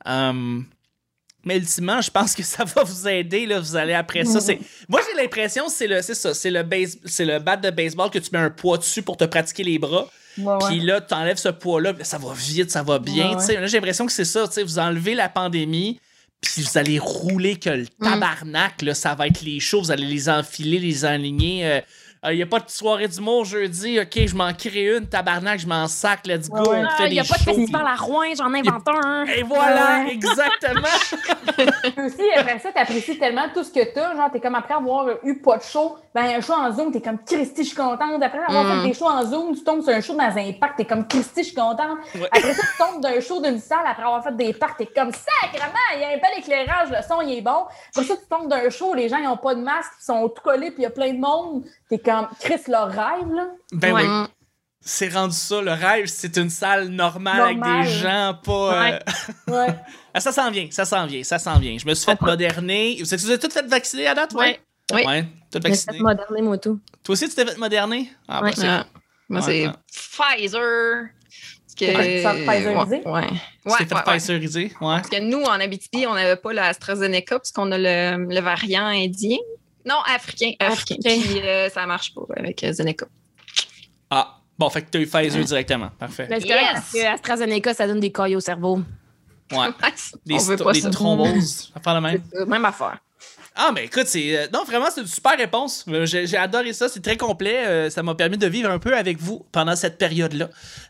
Um, 0.07 0.67
mais 1.45 1.57
ultimement, 1.57 2.01
je 2.01 2.11
pense 2.11 2.35
que 2.35 2.43
ça 2.43 2.65
va 2.65 2.83
vous 2.83 3.09
aider. 3.09 3.47
Là, 3.47 3.61
vous 3.61 3.77
allez 3.77 3.95
après 3.95 4.25
ça. 4.25 4.41
C'est... 4.41 4.59
Moi, 4.89 5.01
j'ai 5.09 5.21
l'impression 5.23 5.67
que 5.67 5.73
c'est 5.73 5.87
le, 5.87 6.03
c'est 6.03 6.15
ça, 6.15 6.35
c'est 6.35 6.51
le, 6.51 6.63
base... 6.63 6.99
c'est 7.05 7.25
le 7.25 7.39
bat 7.39 7.57
de 7.57 7.71
baseball 7.71 8.11
que 8.11 8.19
tu 8.19 8.31
mets 8.33 8.39
un 8.39 8.51
poids 8.51 8.79
dessus 8.79 9.03
pour 9.03 9.17
te 9.17 9.25
pratiquer 9.25 9.63
les 9.65 9.79
bras. 9.79 10.09
Puis 10.69 10.81
là, 10.81 11.01
tu 11.01 11.15
enlèves 11.15 11.37
ce 11.37 11.49
poids-là, 11.51 11.93
ça 12.03 12.19
va 12.19 12.33
vite, 12.35 12.71
ça 12.71 12.83
va 12.83 12.99
bien. 12.99 13.37
Ouais. 13.39 13.55
Là, 13.55 13.67
j'ai 13.67 13.77
l'impression 13.77 14.05
que 14.07 14.13
c'est 14.13 14.25
ça. 14.25 14.49
Vous 14.65 14.79
enlevez 14.79 15.15
la 15.15 15.29
pandémie, 15.29 16.01
puis 16.41 16.63
vous 16.63 16.77
allez 16.79 16.99
rouler 16.99 17.57
que 17.57 17.71
le 17.71 17.87
Mm. 18.01 18.05
tabarnak. 18.11 18.83
Là, 18.83 18.95
ça 18.95 19.15
va 19.15 19.29
être 19.29 19.43
les 19.43 19.61
shows, 19.61 19.81
vous 19.83 19.91
allez 19.93 20.07
les 20.07 20.29
enfiler, 20.29 20.79
les 20.79 21.05
enligner. 21.05 21.83
Il 22.31 22.37
n'y 22.37 22.43
a 22.43 22.47
pas 22.47 22.61
de 22.61 22.71
soirée 22.71 23.09
d'humour 23.09 23.45
jeudi. 23.45 24.01
OK, 24.01 24.27
je 24.27 24.35
m'en 24.35 24.53
crée 24.55 24.97
une, 24.97 25.07
tabarnak, 25.07 25.59
je 25.61 25.67
m'en 25.67 25.87
sac, 25.89 26.27
let's 26.27 26.49
go. 26.49 26.59
Ouais, 26.59 26.69
ouais. 26.69 26.79
on 26.83 26.87
Ah, 26.89 26.97
fait 26.97 27.07
Il 27.09 27.13
n'y 27.13 27.19
a 27.21 27.23
des 27.23 27.29
pas 27.29 27.37
de 27.37 27.43
festival 27.43 27.87
à 27.87 27.95
Rouen, 27.97 28.25
j'en 28.37 28.53
invente 28.55 28.89
un. 28.89 29.25
puis- 29.27 29.41
Et 29.41 29.43
voilà, 29.43 30.05
Ouais, 30.05 30.13
exactement. 30.13 30.89
Aussi, 32.07 32.23
après 32.37 32.59
ça, 32.59 32.73
t'apprécies 32.73 33.19
tellement 33.19 33.47
tout 33.53 33.63
ce 33.65 33.71
que 33.71 33.93
t'as. 33.93 34.15
Genre, 34.17 34.31
t'es 34.33 34.41
comme 34.41 34.55
après 34.55 34.75
avoir 34.75 35.07
eu 35.23 35.39
pas 35.41 35.59
de 35.59 35.63
show, 35.63 35.97
ben 36.15 36.25
un 36.25 36.41
show 36.41 36.53
en 36.55 36.73
Zoom, 36.73 36.93
t'es 36.93 37.01
comme 37.01 37.19
Christy, 37.25 37.63
je 37.63 37.69
suis 37.69 37.77
contente. 37.77 38.23
Après 38.23 38.39
avoir 38.47 38.65
Mm. 38.65 38.81
fait 38.83 38.89
des 38.89 38.95
shows 38.95 39.07
en 39.09 39.23
Zoom, 39.25 39.55
tu 39.55 39.65
tombes 39.65 39.83
sur 39.83 39.93
un 39.93 40.01
show 40.01 40.15
dans 40.15 40.23
un 40.37 40.53
parc, 40.53 40.77
t'es 40.77 40.85
comme 40.85 41.07
Christy, 41.07 41.43
je 41.43 41.47
suis 41.49 41.55
contente. 41.55 41.99
Ouais. 42.15 42.27
Après 42.33 42.55
ça, 42.55 42.63
tu 42.63 42.79
tombes 42.79 43.03
d'un 43.03 43.21
show 43.21 43.41
d'une 43.43 43.59
salle, 43.59 43.85
après 43.87 44.03
avoir 44.05 44.23
fait 44.25 44.37
des 44.37 44.53
parcs, 44.55 44.79
t'es 44.79 44.87
comme 44.87 45.13
sacrément, 45.13 45.73
il 45.95 46.01
y 46.01 46.05
a 46.05 46.09
un 46.09 46.17
bel 46.17 46.39
éclairage, 46.39 46.89
le 46.91 46.97
son, 47.07 47.21
il 47.21 47.39
est 47.39 47.43
bon. 47.43 47.65
Après 47.95 48.07
ça, 48.07 48.15
tu 48.17 48.27
tombes 48.29 48.49
d'un 48.49 48.69
show, 48.71 48.95
les 48.95 49.09
gens, 49.09 49.19
ils 49.19 49.29
ont 49.29 49.37
pas 49.37 49.55
de 49.55 49.61
masque, 49.61 49.91
ils 50.01 50.05
sont 50.05 50.29
tout 50.29 50.43
collés, 50.43 50.71
puis 50.71 50.81
il 50.81 50.85
y 50.85 50.87
a 50.87 50.91
plein 50.91 51.13
de 51.13 51.19
monde. 51.21 51.65
T'es 51.97 51.99
comme 52.11 52.29
Chris, 52.41 52.61
leur 52.69 52.89
rêve, 52.89 53.31
là? 53.33 53.47
Ben 53.73 53.93
Ouais. 53.95 54.03
oui. 54.07 54.27
C'est 54.87 55.09
rendu 55.09 55.35
ça, 55.35 55.63
le 55.63 55.73
rêve, 55.73 56.07
c'est 56.07 56.37
une 56.37 56.51
salle 56.51 56.89
normale 56.89 57.41
avec 57.41 57.63
des 57.63 57.85
gens, 57.91 58.39
pas. 58.45 58.91
euh, 58.93 58.99
Ouais. 59.49 59.75
Ah, 60.13 60.21
ça 60.21 60.31
s'en 60.33 60.51
vient, 60.51 60.69
ça 60.71 60.85
s'en 60.85 61.07
vient, 61.07 61.23
ça 61.23 61.39
s'en 61.39 61.59
vient. 61.59 61.79
Je 61.79 61.87
me 61.87 61.95
suis 61.95 62.05
fait 62.05 62.21
moderner. 62.21 62.97
Vous 63.01 63.15
êtes 63.15 63.21
vous 63.21 63.31
êtes 63.31 63.41
toutes 63.41 63.53
fait 63.55 63.67
vacciner 63.67 64.07
à 64.09 64.15
date, 64.15 64.35
ouais? 64.35 64.61
Oui. 64.93 65.03
Ouais, 65.07 65.25
toutes 65.51 65.63
vaccinées. 65.63 65.97
c'est 65.99 66.03
moderné, 66.03 66.43
moi, 66.43 66.59
tout. 66.59 66.79
Toi 67.03 67.13
aussi, 67.15 67.29
tu 67.31 67.35
t'es 67.35 67.47
fait 67.47 67.57
moderner? 67.57 68.11
Ah, 68.29 68.43
Ouais. 68.43 68.51
bah, 68.51 68.57
c'est 68.61 68.69
Ah, 68.69 68.87
Moi, 69.31 69.41
c'est 69.41 69.67
ouais. 69.69 69.73
Pfizer. 69.91 71.07
Parce 71.67 71.75
que... 71.77 72.47
Pfizerisé? 72.47 73.03
Ouais. 73.07 73.13
ouais. 73.13 73.23
Ouais, 73.65 73.79
fait 73.79 73.95
ouais, 73.95 73.95
ouais. 73.95 74.03
Pfizerisé? 74.19 74.65
Ouais. 74.65 74.97
Parce 74.97 75.09
que 75.09 75.21
nous, 75.21 75.43
en 75.43 75.61
Abitibi, 75.61 76.07
on 76.07 76.15
n'avait 76.15 76.37
pas 76.37 76.53
la 76.53 76.67
AstraZeneca 76.67 77.39
parce 77.39 77.53
qu'on 77.53 77.73
a 77.73 77.79
le, 77.79 78.27
le 78.29 78.41
variant 78.41 78.85
indien. 78.87 79.39
Non, 79.85 79.97
africain. 80.07 80.53
Africain. 80.59 80.97
Africain. 81.05 81.21
Puis 81.23 81.41
euh, 81.41 81.69
ça 81.71 81.87
marche 81.87 82.15
pas 82.15 82.23
avec 82.37 82.63
euh, 82.65 82.73
Zeneca. 82.73 83.07
Ah, 84.11 84.39
bon, 84.59 84.71
fait 84.71 84.83
que 84.83 84.91
t'as 84.91 84.99
eu 85.01 85.07
Pfizer 85.07 85.45
directement. 85.45 85.91
Parfait. 85.99 86.27
Mais 86.31 86.41
c'est 86.41 86.49
correct 86.49 86.63
Yes! 86.65 86.73
parce 86.75 86.93
que 86.93 87.07
AstraZeneca, 87.15 87.75
ça 87.75 87.87
donne 87.87 88.01
des 88.01 88.13
cailles 88.13 88.37
au 88.37 88.41
cerveau. 88.41 88.81
Ouais. 89.53 89.69
Des, 90.27 90.35
on 90.35 90.39
veut 90.39 90.57
sto- 90.57 90.65
pas 90.65 90.73
des 90.73 90.81
ça. 90.81 90.91
thromboses, 90.91 91.71
à 91.75 91.81
faire 91.81 91.95
le 91.95 92.01
même. 92.01 92.23
C'est 92.33 92.47
Même 92.47 92.65
affaire. 92.65 92.99
Ah, 93.55 93.71
mais 93.75 93.85
écoute, 93.85 94.07
c'est. 94.07 94.37
euh, 94.37 94.47
non, 94.53 94.65
vraiment, 94.65 94.87
c'est 94.93 95.03
une 95.03 95.07
super 95.07 95.37
réponse. 95.37 95.85
J'ai 96.05 96.27
j'ai 96.27 96.37
adoré 96.37 96.73
ça. 96.73 96.89
C'est 96.89 97.03
très 97.03 97.17
complet. 97.17 97.65
Euh, 97.67 97.91
ça 97.91 98.03
m'a 98.03 98.15
permis 98.15 98.37
de 98.39 98.47
vivre 98.49 98.71
un 98.71 98.79
peu 98.81 98.97
avec 98.97 99.19
vous 99.21 99.47
pendant 99.53 99.77
cette 99.77 99.97
période-là 99.99 100.49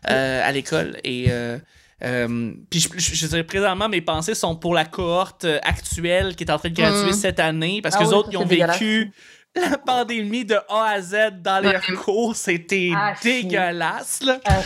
euh, 0.09 0.41
à 0.47 0.51
l'école. 0.51 0.97
Et. 1.03 1.25
euh, 1.29 1.57
euh, 2.03 2.51
puis 2.69 2.79
je, 2.81 2.89
je, 2.97 3.15
je 3.15 3.27
dirais 3.27 3.43
présentement, 3.43 3.87
mes 3.89 4.01
pensées 4.01 4.35
sont 4.35 4.55
pour 4.55 4.73
la 4.73 4.85
cohorte 4.85 5.45
euh, 5.45 5.59
actuelle 5.63 6.35
qui 6.35 6.43
est 6.43 6.51
en 6.51 6.57
train 6.59 6.69
de 6.69 6.75
graduer 6.75 7.07
Mhm. 7.07 7.13
cette 7.13 7.39
année 7.39 7.81
parce 7.81 7.95
Ah 7.95 7.99
que 7.99 8.03
les 8.03 8.09
oui, 8.09 8.15
autres, 8.15 8.29
ils 8.31 8.37
ont 8.37 8.45
vécu 8.45 9.11
la 9.55 9.77
pandémie 9.77 10.43
de 10.43 10.55
A 10.67 10.83
à 10.95 11.01
Z 11.01 11.41
dans 11.41 11.63
leurs 11.63 11.81
Ouais. 11.89 11.95
cours. 11.95 12.35
C'était 12.35 12.91
Ah, 12.93 13.13
dégueulasse, 13.23 14.21
là. 14.23 14.39
Ah. 14.45 14.59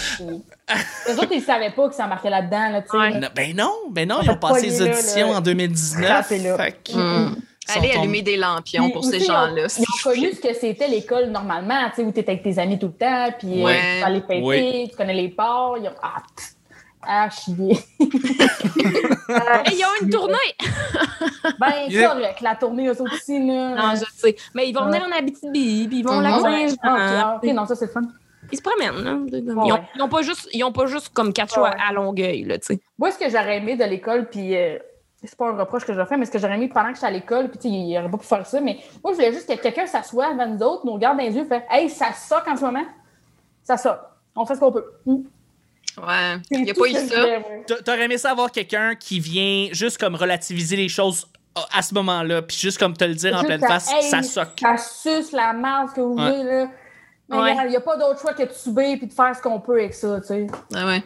Les 1.08 1.14
autres, 1.16 1.32
ils 1.32 1.42
savaient 1.44 1.72
pas 1.72 1.88
que 1.90 1.96
ça 1.96 2.08
marquait 2.08 2.30
là-dedans, 2.32 2.70
là, 2.72 2.82
tu 2.82 2.90
sais. 2.90 2.98
Ouais. 2.98 3.20
Non, 3.20 3.28
ben 3.36 3.56
non, 3.56 3.74
ben 3.92 4.08
non, 4.10 4.18
On 4.20 4.24
ils 4.24 4.30
ont 4.32 4.38
passé 4.38 4.54
pas 4.68 4.74
les 4.74 4.80
les 4.80 4.86
là, 4.86 4.92
auditions 4.98 5.32
là. 5.32 5.38
en 5.38 5.42
2019. 5.42 6.06
Frappez 6.10 6.40
là. 6.40 6.58
Fait 6.58 6.94
Mm. 6.96 7.36
Allez 7.72 7.90
tombés- 7.90 8.00
allumer 8.00 8.22
des 8.24 8.38
lampions 8.38 8.86
Puis 8.86 8.94
pour 8.94 9.04
ces 9.06 9.20
gens-là. 9.20 9.68
Ils 9.78 9.82
ont, 9.82 9.86
ils 10.04 10.08
ont 10.08 10.12
connu 10.12 10.32
ce 10.34 10.40
que 10.42 10.54
c'était 10.56 10.88
l'école 10.88 11.28
normalement, 11.30 11.88
tu 11.90 11.98
sais, 11.98 12.02
où 12.02 12.12
tu 12.12 12.20
étais 12.22 12.32
avec 12.32 12.42
tes 12.44 12.58
amis 12.58 12.80
tout 12.80 12.88
le 12.88 12.94
temps, 12.94 13.30
puis 13.38 13.62
euh, 13.62 13.66
Ouais. 13.66 13.80
tu 14.00 14.04
allais 14.04 14.22
péter, 14.22 14.42
Oui. 14.44 14.88
tu 14.90 14.96
connais 14.96 15.14
les 15.14 15.30
ports. 15.30 15.78
Ils 15.80 15.88
ont... 15.88 15.94
Ah, 16.02 16.16
ah, 17.02 17.30
chier. 17.30 17.78
Ils 18.00 19.84
ont 19.86 20.04
une 20.04 20.10
tournée! 20.10 20.36
ben, 21.60 21.72
Yeah. 21.90 22.10
correct, 22.10 22.42
la 22.42 22.56
tournée, 22.56 22.88
eux 22.88 23.02
autres 23.02 23.14
aussi, 23.14 23.40
là. 23.46 23.76
Non, 23.76 23.96
je 23.96 24.06
sais. 24.16 24.36
Mais 24.54 24.70
ils 24.70 24.74
vont 24.74 24.82
Ouais. 24.86 25.00
venir 25.00 25.08
en 25.08 25.18
Abitibi, 25.18 25.88
puis 25.88 26.00
ils 26.00 26.06
vont 26.06 26.20
ok, 26.20 26.76
ah, 26.84 27.40
ok, 27.42 27.54
non, 27.54 27.66
ça, 27.66 27.76
c'est 27.76 27.86
le 27.86 27.92
fun. 27.92 28.02
Ils 28.52 28.58
se 28.58 28.62
promènent. 28.64 29.08
Hein? 29.08 29.26
Ils, 29.32 29.52
Ouais. 29.52 29.72
ont, 29.72 29.80
ils 29.96 30.02
ont 30.02 30.10
pas 30.10 30.22
juste, 30.22 30.50
ils 30.54 30.64
ont 30.64 30.72
pas 30.72 30.88
juste 30.88 31.10
comme 31.14 31.34
quatre 31.34 31.54
choix 31.54 31.70
à 31.70 31.94
Longueuil, 31.94 32.44
là, 32.44 32.58
tu 32.58 32.66
sais. 32.74 32.80
Moi, 32.98 33.12
ce 33.12 33.18
que 33.20 33.30
j'aurais 33.30 33.58
aimé 33.58 33.76
de 33.78 33.84
l'école, 33.86 34.28
puis 34.30 34.56
euh, 34.58 34.78
c'est 35.24 35.36
pas 35.38 35.50
un 35.50 35.58
reproche 35.58 35.86
que 35.86 35.94
je 35.94 36.04
fais, 36.06 36.18
mais 36.18 36.26
ce 36.26 36.32
que 36.32 36.40
j'aurais 36.40 36.56
aimé 36.56 36.70
pendant 36.74 36.90
que 36.90 36.96
j'étais 36.96 37.08
à 37.08 37.12
l'école, 37.12 37.50
puis 37.50 37.60
tu 37.60 37.70
sais, 37.70 37.74
il 37.74 37.98
aurait 37.98 38.10
pas 38.10 38.18
pu 38.18 38.26
faire 38.26 38.46
ça, 38.46 38.60
mais 38.60 38.80
moi, 39.04 39.14
je 39.14 39.18
voulais 39.18 39.34
juste 39.34 39.48
que 39.48 39.62
quelqu'un 39.62 39.86
s'assoie 39.86 40.28
avant 40.28 40.48
nous 40.48 40.62
autres, 40.64 40.86
nous 40.86 40.94
regarde 40.94 41.18
dans 41.18 41.24
les 41.24 41.36
yeux, 41.36 41.46
fait 41.46 41.64
Hey, 41.70 41.90
ça 41.90 42.12
soque 42.14 42.48
en 42.48 42.56
ce 42.56 42.62
moment. 42.62 42.86
Ça 43.64 43.78
soque. 43.78 44.00
On 44.36 44.46
fait 44.46 44.56
ce 44.56 44.60
qu'on 44.60 44.72
peut. 44.72 44.86
Mm. 45.06 45.18
Ouais. 46.08 46.38
Il 46.52 46.64
n'y 46.64 46.72
a 46.72 46.74
pas 46.74 46.88
eu 46.88 46.94
ça. 46.94 47.78
T'aurais 47.86 48.06
aimé 48.06 48.18
ça 48.18 48.32
avoir 48.32 48.52
quelqu'un 48.52 48.96
qui 48.96 49.20
vient 49.20 49.70
juste 49.72 49.98
comme 49.98 50.16
relativiser 50.16 50.76
les 50.76 50.90
choses 50.90 51.28
à- 51.74 51.82
ce 51.82 51.94
moment-là, 51.96 52.42
puis 52.44 52.56
juste 52.58 52.78
comme 52.78 52.96
te 52.96 53.04
le 53.04 53.16
dire 53.16 53.36
en 53.36 53.44
pleine 53.44 53.60
face, 53.60 53.92
hey, 53.92 54.04
ça 54.10 54.22
soque. 54.24 54.60
Ça 54.62 54.78
suce 54.78 55.32
la 55.32 55.52
marde 55.54 55.94
que 55.94 56.02
vous 56.02 56.16
Ouais. 56.16 56.32
voulez, 56.32 56.44
là. 56.44 56.68
Mais 57.30 57.38
Ouais. 57.38 57.56
il 57.66 57.70
n'y 57.70 57.76
a 57.76 57.82
pas 57.82 57.98
d'autre 57.98 58.20
choix 58.22 58.34
que 58.34 58.44
de 58.44 58.52
subir 58.54 58.98
puis 58.98 59.08
de 59.08 59.14
faire 59.14 59.36
ce 59.36 59.42
qu'on 59.42 59.60
peut 59.60 59.80
avec 59.80 59.94
ça, 59.94 60.20
tu 60.22 60.28
sais. 60.28 60.48
Ah 60.74 60.86
ouais. 60.86 61.04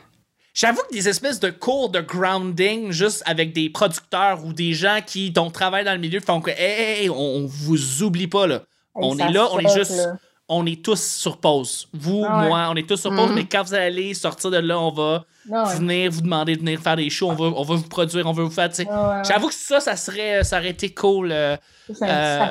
J'avoue 0.53 0.81
que 0.87 0.93
des 0.93 1.09
espèces 1.09 1.39
de 1.39 1.49
cours 1.49 1.89
de 1.89 1.99
grounding, 1.99 2.91
juste 2.91 3.23
avec 3.25 3.53
des 3.53 3.69
producteurs 3.71 4.45
ou 4.45 4.53
des 4.53 4.73
gens 4.73 4.99
qui 5.05 5.31
dont 5.31 5.49
travaillent 5.49 5.83
dans 5.85 5.93
le 5.93 5.97
milieu, 5.99 6.19
font 6.19 6.41
que, 6.41 6.51
hey, 6.51 6.57
hey, 6.59 7.01
hey, 7.03 7.09
on, 7.09 7.15
on 7.17 7.45
vous 7.47 8.03
oublie 8.03 8.27
pas, 8.27 8.45
là. 8.47 8.61
On 8.95 9.17
est 9.17 9.31
là, 9.31 9.47
on 9.51 9.59
est 9.59 9.73
juste. 9.73 9.97
là. 9.97 10.13
On 10.55 10.65
est 10.65 10.83
tous 10.83 11.01
sur 11.01 11.37
pause. 11.37 11.87
Vous, 11.93 12.23
Ah 12.27 12.41
ouais. 12.41 12.47
moi, 12.47 12.67
on 12.71 12.75
est 12.75 12.87
tous 12.87 12.97
sur 12.97 13.09
pause, 13.15 13.29
Mhm. 13.29 13.35
mais 13.35 13.45
quand 13.45 13.63
vous 13.63 13.73
allez 13.73 14.13
sortir 14.13 14.51
de 14.51 14.57
là, 14.57 14.79
on 14.79 14.91
va 14.91 15.25
ouais. 15.49 15.75
venir 15.75 16.11
vous 16.11 16.21
demander 16.21 16.55
de 16.55 16.59
venir 16.61 16.79
faire 16.79 16.95
des 16.95 17.09
shows, 17.09 17.29
on 17.31 17.35
va, 17.35 17.45
on 17.45 17.63
va 17.63 17.75
vous 17.75 17.87
produire, 17.89 18.25
on 18.27 18.31
va 18.33 18.43
vous 18.43 18.49
faire. 18.49 18.69
Ouais, 18.77 18.85
ouais. 18.85 19.21
J'avoue 19.27 19.47
que 19.47 19.53
ça, 19.53 19.79
ça 19.79 19.95
serait, 19.95 20.43
ça 20.43 20.59
aurait 20.59 20.69
été 20.69 20.93
cool. 20.93 21.31
euh, 21.31 21.57
C'est 21.87 21.97
euh. 22.03 22.45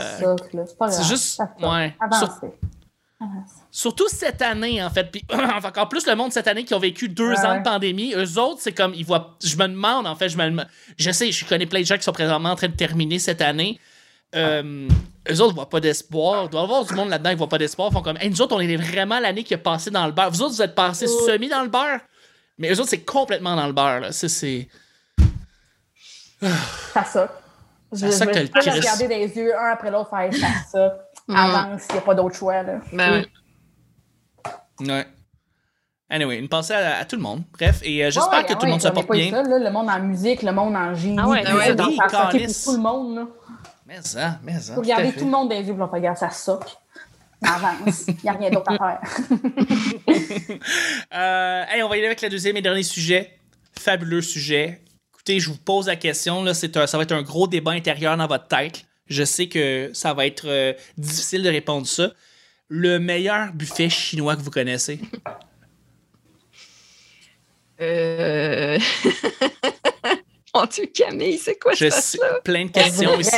C'est 0.91 1.05
juste. 1.05 1.43
Ouais. 1.62 1.95
Surtout 3.71 4.09
cette 4.09 4.43
année, 4.43 4.83
en 4.83 4.91
fait. 4.91 5.05
Puis 5.11 5.25
encore 5.65 5.88
plus 5.88 6.07
le 6.07 6.15
monde 6.17 6.33
cette 6.33 6.49
année 6.49 6.65
qui 6.65 6.75
ont 6.75 6.79
vécu 6.81 7.09
deux 7.09 7.31
Ouais, 7.31 7.47
ans 7.47 7.59
de 7.59 7.62
pandémie. 7.62 8.12
Eux 8.17 8.38
autres, 8.38 8.61
c'est 8.61 8.73
comme, 8.73 8.93
ils 8.95 9.05
voient. 9.05 9.37
Je 9.43 9.57
me 9.57 9.69
demande, 9.69 10.07
en 10.07 10.17
fait, 10.17 10.29
je 10.29 10.37
me 10.37 10.65
Je 10.99 11.11
sais, 11.12 11.31
je 11.31 11.45
connais 11.47 11.67
plein 11.67 11.81
de 11.81 11.87
gens 11.87 11.97
qui 11.97 12.03
sont 12.03 12.12
présentement 12.12 12.51
en 12.51 12.57
train 12.57 12.69
de 12.69 12.75
terminer 12.77 13.19
cette 13.19 13.41
année. 13.41 13.79
Euh, 14.35 14.88
eux 15.31 15.40
autres, 15.40 15.53
ils 15.53 15.55
voient 15.55 15.68
pas 15.68 15.81
d'espoir. 15.81 16.45
Il 16.45 16.51
doit 16.51 16.61
y 16.62 16.64
avoir 16.64 16.85
du 16.85 16.95
monde 16.95 17.11
là-dedans 17.11 17.31
qui 17.31 17.37
voit 17.37 17.49
pas 17.49 17.59
d'espoir. 17.59 17.88
Ils 17.90 17.95
font 17.95 18.03
comme, 18.03 18.16
hey, 18.21 18.31
nous 18.31 18.40
autres, 18.42 18.57
on 18.57 18.61
est 18.61 18.77
vraiment 18.77 19.18
l'année 19.21 19.45
qui 19.45 19.55
a 19.55 19.59
passé 19.59 19.90
dans 19.90 20.07
le 20.07 20.12
beurre. 20.12 20.31
Vous 20.31 20.42
autres, 20.42 20.55
vous 20.55 20.62
êtes 20.62 20.75
passés 20.75 21.07
semi 21.07 21.49
dans 21.49 21.62
le 21.62 21.68
beurre. 21.68 22.01
Mais 22.59 22.71
eux 22.73 22.79
autres, 22.81 22.90
c'est 22.90 23.05
complètement 23.05 23.57
dans 23.57 23.66
le 23.66 23.73
beurre, 23.73 24.01
là. 24.01 24.12
Ça, 24.12 24.29
c'est. 24.29 24.68
Ça 26.40 27.05
soque. 27.05 27.31
Ça 27.92 28.07
je 28.07 28.11
soque 28.12 28.29
je 28.29 28.33
que 28.33 28.35
vais 28.35 28.42
le 28.45 28.51
le 28.71 28.71
regarder 28.81 29.09
dans 29.09 29.16
les 29.16 29.37
yeux, 29.37 29.55
un 29.55 29.73
après 29.73 29.90
l'autre, 29.90 30.11
faire 30.11 30.33
ça 30.35 30.49
soque. 30.73 30.99
Mm. 31.29 31.37
Avance, 31.37 31.83
il 31.90 31.92
n'y 31.92 31.99
a 31.99 32.03
pas 32.03 32.14
d'autre 32.14 32.35
choix, 32.37 32.62
là. 32.62 32.81
Ben 32.92 33.12
ouais. 34.81 34.87
Ouais. 34.88 35.07
Anyway, 36.11 36.38
une 36.38 36.49
pensée 36.49 36.75
à, 36.75 36.99
à 36.99 37.05
tout 37.05 37.16
le 37.16 37.23
monde. 37.23 37.42
Bref, 37.53 37.81
et 37.85 38.05
euh, 38.05 38.11
j'espère 38.11 38.40
Ouais, 38.40 38.45
que 38.45 38.53
ouais, 38.53 38.59
tout 38.59 38.66
le 38.66 38.73
monde 38.73 38.83
se 38.83 38.88
porte 38.88 39.11
bien. 39.12 39.31
là, 39.31 39.59
le 39.59 39.71
monde 39.71 39.88
en 39.88 40.01
musique, 40.01 40.42
le 40.42 40.53
monde 40.53 40.75
en 40.75 40.95
génie. 40.95 41.16
Ah 41.21 41.29
ouais, 41.29 41.45
ça, 41.45 41.55
oui, 41.55 41.97
ça 41.97 42.09
soque 42.09 42.33
câlisse. 42.33 42.64
pour 42.64 42.73
tout 42.73 42.77
le 42.79 42.83
monde. 42.83 43.16
Là. 43.16 43.27
Mais 43.92 44.00
ça, 44.02 44.40
mais 44.42 44.59
ça. 44.59 44.74
Faut 44.74 44.81
tout 44.83 44.90
à 44.90 44.94
regarder 44.94 45.12
fait. 45.12 45.18
tout 45.18 45.24
le 45.26 45.31
monde 45.31 45.50
dans 45.50 45.55
les 45.59 45.66
yeux, 45.66 45.74
fait, 45.76 45.83
regarde, 45.83 46.16
ça 46.16 46.31
soque. 46.31 46.70
Avance. 47.42 48.05
Il 48.09 48.16
n'y 48.22 48.28
a 48.31 48.33
rien 48.33 48.50
d'autre 48.50 48.72
à 48.72 49.00
faire. 49.00 49.00
Euh, 51.14 51.64
hey, 51.68 51.83
on 51.83 51.88
va 51.88 51.96
y 51.96 51.98
aller 51.98 52.07
avec 52.07 52.22
le 52.22 52.31
deuxième 52.31 52.57
et 52.57 52.62
dernier 52.62 52.83
sujet. 52.83 53.38
Fabuleux 53.78 54.22
sujet. 54.22 54.81
Écoutez, 55.12 55.40
je 55.40 55.50
vous 55.50 55.59
pose 55.59 55.88
la 55.88 55.96
question. 55.96 56.42
Là, 56.42 56.55
c'est 56.55 56.74
un- 56.76 56.87
ça 56.87 56.96
va 56.96 57.02
être 57.02 57.12
un 57.12 57.22
gros 57.22 57.46
débat 57.46 57.72
intérieur 57.72 58.16
dans 58.16 58.26
votre 58.26 58.46
tête. 58.48 58.85
Je 59.09 59.24
sais 59.24 59.48
que 59.48 59.90
ça 59.92 60.14
va 60.14 60.26
être 60.26 60.46
euh, 60.48 60.72
difficile 60.96 61.42
de 61.42 61.50
répondre 61.50 61.87
ça. 61.87 62.12
Le 62.68 62.98
meilleur 62.98 63.52
buffet 63.52 63.90
chinois 63.90 64.37
que 64.37 64.40
vous 64.40 64.50
connaissez? 64.50 65.00
Euh... 67.81 68.78
Mon 70.55 70.67
Dieu, 70.67 70.85
Camille, 70.95 71.38
c'est 71.38 71.59
quoi 71.59 71.73
Je 71.75 71.88
ça? 71.88 72.01
sais, 72.03 72.19
plein 72.45 72.67
de 72.67 72.71
questions 72.71 73.19
ici. 73.19 73.31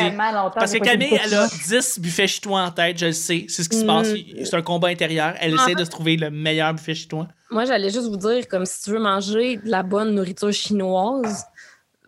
Parce 0.54 0.72
que 0.72 0.78
Camille, 0.78 1.14
elle 1.22 1.32
a 1.34 1.48
chinois. 1.48 1.80
10 1.80 2.00
buffets 2.00 2.26
chinois 2.26 2.62
en 2.62 2.70
tête, 2.72 2.98
je 2.98 3.06
le 3.06 3.12
sais. 3.12 3.46
C'est 3.48 3.62
ce 3.62 3.68
qui 3.68 3.76
se 3.78 3.84
Mm. 3.84 3.86
passe. 3.86 4.08
C'est 4.50 4.54
un 4.56 4.62
combat 4.62 4.88
intérieur. 4.88 5.34
Elle 5.38 5.54
essaie 5.54 5.66
fait- 5.66 5.74
de 5.76 5.84
se 5.84 5.90
trouver 5.90 6.16
le 6.16 6.30
meilleur 6.30 6.74
buffet 6.74 6.94
chinois. 6.96 7.28
Moi, 7.50 7.66
j'allais 7.66 7.90
juste 7.90 8.08
vous 8.08 8.16
dire, 8.16 8.48
comme 8.48 8.64
si 8.66 8.82
tu 8.82 8.90
veux 8.90 8.98
manger 8.98 9.58
de 9.58 9.70
la 9.70 9.84
bonne 9.84 10.12
nourriture 10.12 10.52
chinoise, 10.52 11.44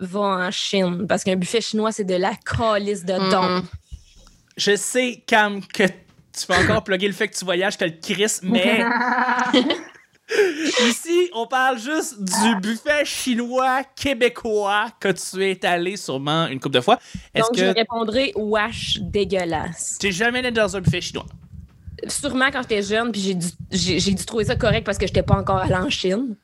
va 0.00 0.20
en 0.20 0.50
Chine. 0.50 1.06
Parce 1.08 1.22
qu'un 1.22 1.36
buffet 1.36 1.60
chinois, 1.60 1.92
c'est 1.92 2.04
de 2.04 2.16
la 2.16 2.32
calice 2.34 3.04
de 3.04 3.14
don. 3.30 3.42
Mhm. 3.60 3.62
Je 4.56 4.74
sais, 4.74 5.22
Cam, 5.26 5.60
que 5.64 5.84
tu 5.84 6.46
peux 6.48 6.54
encore 6.54 6.82
plugger 6.84 7.06
le 7.06 7.12
fait 7.14 7.28
que 7.28 7.36
tu 7.36 7.44
voyages 7.44 7.78
que 7.78 7.84
le 7.84 7.92
Chris, 8.02 8.38
mais 8.42 8.82
ici, 10.88 11.30
on 11.34 11.46
parle 11.46 11.78
juste 11.78 12.16
du 12.22 12.56
buffet 12.60 13.04
chinois 13.04 13.82
québécois 13.94 14.88
que 14.98 15.08
tu 15.12 15.44
es 15.44 15.64
allé 15.64 15.96
sûrement 15.96 16.46
une 16.48 16.58
couple 16.60 16.74
de 16.76 16.80
fois. 16.80 16.98
Est-ce 17.34 17.46
Donc, 17.48 17.56
je 17.58 17.64
que 17.64 17.74
répondrai 17.74 18.32
wash 18.36 18.98
dégueulasse. 19.00 19.98
tu 20.00 20.06
n'es 20.06 20.12
jamais 20.12 20.40
allé 20.40 20.50
dans 20.50 20.76
un 20.76 20.80
buffet 20.80 21.00
chinois? 21.00 21.26
Sûrement 22.08 22.50
quand 22.52 22.62
j'étais 22.62 22.82
jeune, 22.82 23.10
puis 23.12 23.20
j'ai 23.20 23.34
dû, 23.34 23.46
j'ai, 23.70 23.98
j'ai 24.00 24.12
dû 24.12 24.24
trouver 24.26 24.44
ça 24.44 24.56
correct 24.56 24.84
parce 24.84 24.98
que 24.98 25.06
j'étais 25.06 25.22
pas 25.22 25.36
encore 25.36 25.58
allée 25.58 25.74
en 25.74 25.88
Chine. 25.88 26.36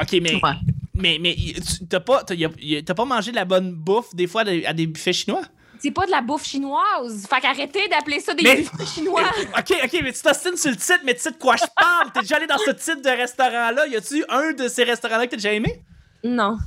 OK, 0.00 0.12
mais, 0.20 0.34
Ouais. 0.34 0.52
mais, 0.94 1.18
mais 1.20 1.34
tu- 1.36 1.86
t'as 1.88 2.00
pas, 2.00 2.22
t'as, 2.24 2.34
y 2.34 2.44
a- 2.44 2.50
y 2.60 2.76
a- 2.76 2.82
t'as 2.82 2.94
pas 2.94 3.04
mangé 3.04 3.30
de 3.30 3.36
la 3.36 3.44
bonne 3.44 3.72
bouffe 3.72 4.14
des 4.14 4.26
fois 4.26 4.42
à 4.66 4.72
des 4.72 4.86
buffets 4.86 5.12
chinois? 5.12 5.42
C'est 5.80 5.90
pas 5.90 6.06
de 6.06 6.10
la 6.10 6.20
bouffe 6.20 6.44
chinoise. 6.44 7.26
Fait 7.28 7.40
qu'arrêtez 7.40 7.88
d'appeler 7.88 8.20
ça 8.20 8.34
des 8.34 8.42
Mais- 8.42 8.56
buffets 8.56 8.86
chinois. 8.86 9.22
OK, 9.58 9.74
OK, 9.84 10.00
mais 10.02 10.12
tu 10.12 10.22
t'ostines 10.22 10.56
sur 10.56 10.70
le 10.70 10.76
titre, 10.76 11.00
mais 11.04 11.14
tu 11.14 11.20
sais 11.20 11.30
de 11.30 11.36
quoi 11.36 11.56
je 11.56 11.64
parle? 11.76 12.10
T'es 12.12 12.20
déjà 12.20 12.36
allé 12.36 12.46
dans 12.46 12.58
ce 12.58 12.70
type 12.70 13.02
de 13.02 13.10
restaurant-là? 13.10 13.86
Y 13.86 13.96
a-tu 13.96 14.24
un 14.28 14.52
de 14.52 14.68
ces 14.68 14.84
restaurants-là 14.84 15.26
que 15.26 15.30
t'as 15.32 15.36
déjà 15.36 15.52
aimé? 15.52 15.82
non. 16.24 16.58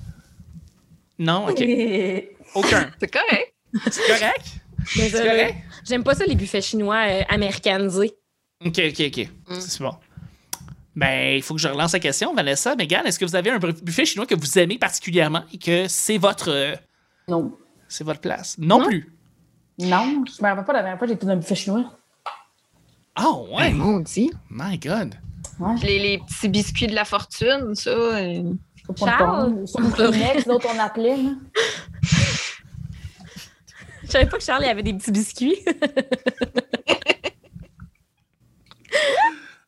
Non, 1.19 1.47
OK. 1.50 1.60
Aucun. 2.56 2.89
C'est 3.00 3.12
correct. 3.13 3.54
C'est 3.91 4.08
correct? 4.08 4.45
C'est 4.88 5.12
correct? 5.12 5.56
J'aime 5.88 6.04
pas 6.04 6.15
ça, 6.15 6.26
les 6.26 6.34
buffets 6.36 6.62
chinois 6.62 7.06
euh, 7.08 7.21
américanisés. 7.30 8.13
OK, 8.65 8.80
OK, 8.89 9.02
OK. 9.08 9.28
C'est 9.60 9.80
bon. 9.82 9.93
Ben, 10.95 11.36
il 11.38 11.41
faut 11.43 11.54
que 11.54 11.62
je 11.62 11.67
relance 11.67 11.93
la 11.93 12.00
question, 12.00 12.34
Vanessa. 12.34 12.76
Megan, 12.76 13.06
est-ce 13.06 13.19
que 13.19 13.26
vous 13.26 13.36
avez 13.36 13.52
un 13.52 13.60
buffet 13.60 14.04
chinois 14.06 14.26
que 14.26 14.36
vous 14.36 14.58
aimez 14.60 14.78
particulièrement 14.80 15.43
et 15.54 15.58
que 15.60 15.88
c'est 15.88 16.17
votre, 16.17 16.50
euh, 16.50 16.76
Non. 17.28 17.56
C'est 17.91 18.04
votre 18.04 18.21
place? 18.21 18.58
Non, 18.58 18.80
Non. 18.80 18.88
plus. 18.88 19.13
Non, 19.80 20.23
je 20.25 20.43
me 20.43 20.47
rappelle 20.49 20.65
pas 20.65 20.73
la 20.73 20.82
dernière 20.82 20.97
fois 20.97 21.08
que 21.08 21.12
j'ai 21.13 21.15
été 21.15 21.25
dans 21.25 21.34
un 21.34 21.38
buffet 21.38 21.56
chinois. 21.56 21.91
Ah, 23.15 23.32
ouais. 23.32 23.71
Ben, 23.71 23.75
maudit. 23.75 24.32
My 24.49 24.77
God. 24.77 25.15
Ouais. 25.60 25.75
Les, 25.84 25.99
les 25.99 26.17
petits 26.19 26.49
biscuits 26.49 26.88
de 26.88 26.95
la 26.95 27.06
fortune, 27.06 27.75
ça. 27.75 27.91
Charles? 28.97 29.65
l'autre 30.47 30.67
on 30.75 30.80
appelait. 30.80 31.17
Là. 31.17 31.32
Je 34.04 34.08
savais 34.10 34.25
pas 34.27 34.38
que 34.38 34.43
Charles 34.43 34.65
avait 34.65 34.84
des 34.84 34.93
petits 34.93 35.12
biscuits. 35.12 35.58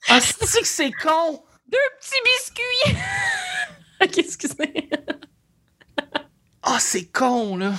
Ah, 0.10 0.20
c'est 0.20 0.62
que 0.62 0.68
c'est 0.68 0.92
con! 0.92 1.42
petits 1.72 2.22
biscuits! 2.24 2.98
ok, 4.04 4.18
excusez. 4.20 4.90
Ah, 6.62 6.78
c'est 6.80 7.06
con, 7.06 7.58
là! 7.58 7.74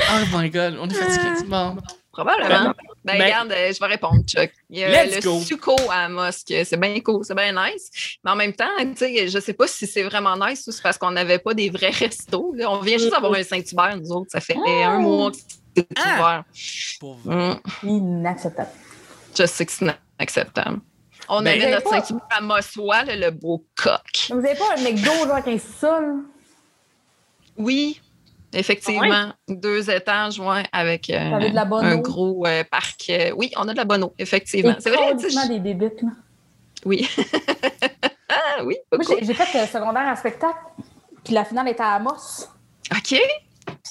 Oh 0.00 0.24
my 0.36 0.50
god, 0.50 0.76
on 0.80 0.88
est 0.88 0.94
fatigué. 0.94 1.46
Bon. 1.48 1.76
Probablement. 2.12 2.72
Ben, 3.04 3.18
Ben- 3.18 3.24
regarde, 3.24 3.52
euh, 3.52 3.72
je 3.72 3.78
vais 3.78 3.86
répondre, 3.86 4.22
Chuck. 4.26 4.50
Il 4.70 4.78
y 4.78 4.84
a 4.84 5.04
le 5.04 5.20
go. 5.20 5.38
suco 5.40 5.76
à 5.90 6.06
Amos, 6.06 6.30
que 6.48 6.64
c'est 6.64 6.76
bien 6.78 6.98
cool, 7.00 7.24
c'est 7.24 7.34
bien 7.34 7.52
nice. 7.52 7.90
Mais 8.24 8.30
en 8.30 8.36
même 8.36 8.52
temps, 8.54 8.64
tu 8.80 8.96
sais, 8.96 9.28
je 9.28 9.38
sais 9.38 9.52
pas 9.52 9.66
si 9.68 9.86
c'est 9.86 10.02
vraiment 10.02 10.34
nice 10.36 10.66
ou 10.66 10.72
c'est 10.72 10.82
parce 10.82 10.96
qu'on 10.98 11.10
n'avait 11.10 11.38
pas 11.38 11.52
des 11.54 11.68
vrais 11.70 11.90
restos. 11.90 12.54
là. 12.56 12.70
On 12.70 12.80
vient 12.80 12.96
juste 12.98 13.10
d'avoir 13.12 13.34
un 13.34 13.42
Saint-Hubert, 13.42 13.96
nous 13.98 14.10
autres. 14.12 14.30
Ça 14.30 14.40
fait 14.40 14.56
un 14.56 14.98
mois 14.98 15.30
que 15.30 15.36
c'est 15.76 15.86
Ah! 15.96 16.42
ouvert. 17.02 17.24
Hum, 17.26 17.60
Inacceptable. 17.82 18.70
je 19.38 19.44
sais 19.46 19.66
que 19.66 19.72
c'est 19.72 19.84
inacceptable. 20.18 20.80
On 21.28 21.42
Ben- 21.42 21.60
avait 21.60 21.70
notre 21.70 21.90
Pas- 21.90 22.00
Saint-Hubert 22.02 22.26
à 22.30 22.40
Mossois, 22.40 23.04
le 23.04 23.30
beau 23.30 23.64
coq. 23.76 24.00
Vous 24.30 24.38
avez 24.38 24.54
pas 24.54 24.64
un 24.78 24.82
McDo 24.82 25.12
genre 25.12 25.34
avec 25.34 25.48
un 25.48 25.58
sous-sol? 25.58 26.14
Oui, 27.58 28.00
effectivement. 28.52 29.32
Deux 29.48 29.90
étages, 29.90 30.38
ouais, 30.40 30.64
avec 30.72 31.10
euh, 31.10 31.30
T'avais 31.30 31.50
de 31.50 31.54
la 31.54 31.64
bonne 31.64 31.84
un 31.84 31.98
eau? 31.98 32.02
gros 32.02 32.46
euh, 32.46 32.64
parc. 32.70 33.06
euh, 33.10 33.32
oui, 33.36 33.50
on 33.56 33.66
a 33.68 33.72
de 33.72 33.76
la 33.76 33.84
bonne 33.84 34.04
eau, 34.04 34.12
effectivement. 34.18 34.74
C'est 34.78 34.90
vrai, 34.90 35.10
complètement 35.12 35.46
des 35.48 35.60
débites, 35.60 36.02
là. 36.02 36.08
je- 36.82 36.88
Oui. 36.88 37.08
ah 38.28 38.64
oui, 38.64 38.76
j'ai 39.22 39.34
fait 39.34 39.60
le 39.60 39.66
secondaire 39.66 40.06
en 40.06 40.16
spectacle, 40.16 40.58
puis 41.24 41.34
la 41.34 41.44
finale 41.44 41.68
était 41.68 41.82
à 41.82 41.94
Amos. 41.94 42.46
OK. 42.92 43.20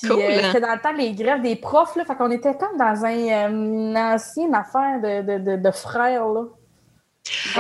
Puis 0.01 0.09
Cool. 0.09 0.19
euh, 0.21 0.41
c'était 0.47 0.61
dans 0.61 0.73
le 0.73 0.79
temps 0.81 0.93
des 0.95 1.11
grèves 1.13 1.41
des 1.41 1.55
profs, 1.57 1.95
là. 1.97 2.05
Fait 2.05 2.15
qu'on 2.15 2.31
était 2.31 2.53
comme 2.55 2.77
dans 2.77 3.03
un, 3.05 3.49
une 3.49 3.97
ancienne 3.97 4.53
affaire 4.55 5.01
de, 5.01 5.21
de, 5.39 5.51
de, 5.51 5.55
de 5.61 5.71
frères, 5.71 6.25
là. 6.27 6.43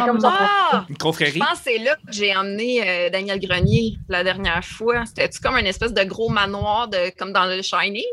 Ah! 0.05 0.85
Une 0.89 0.95
Je 0.95 0.99
confrérie? 0.99 1.39
pense 1.39 1.59
que 1.59 1.63
c'est 1.71 1.77
là 1.79 1.95
que 1.95 2.11
j'ai 2.11 2.35
emmené 2.35 2.87
euh, 2.87 3.09
Daniel 3.09 3.39
Grenier 3.39 3.97
la 4.09 4.23
dernière 4.23 4.63
fois. 4.63 5.05
C'était-tu 5.05 5.39
comme 5.39 5.57
une 5.57 5.65
espèce 5.67 5.93
de 5.93 6.03
gros 6.03 6.29
manoir 6.29 6.87
de, 6.87 7.11
comme 7.17 7.33
dans 7.33 7.45
le 7.45 7.61
Shining? 7.61 8.03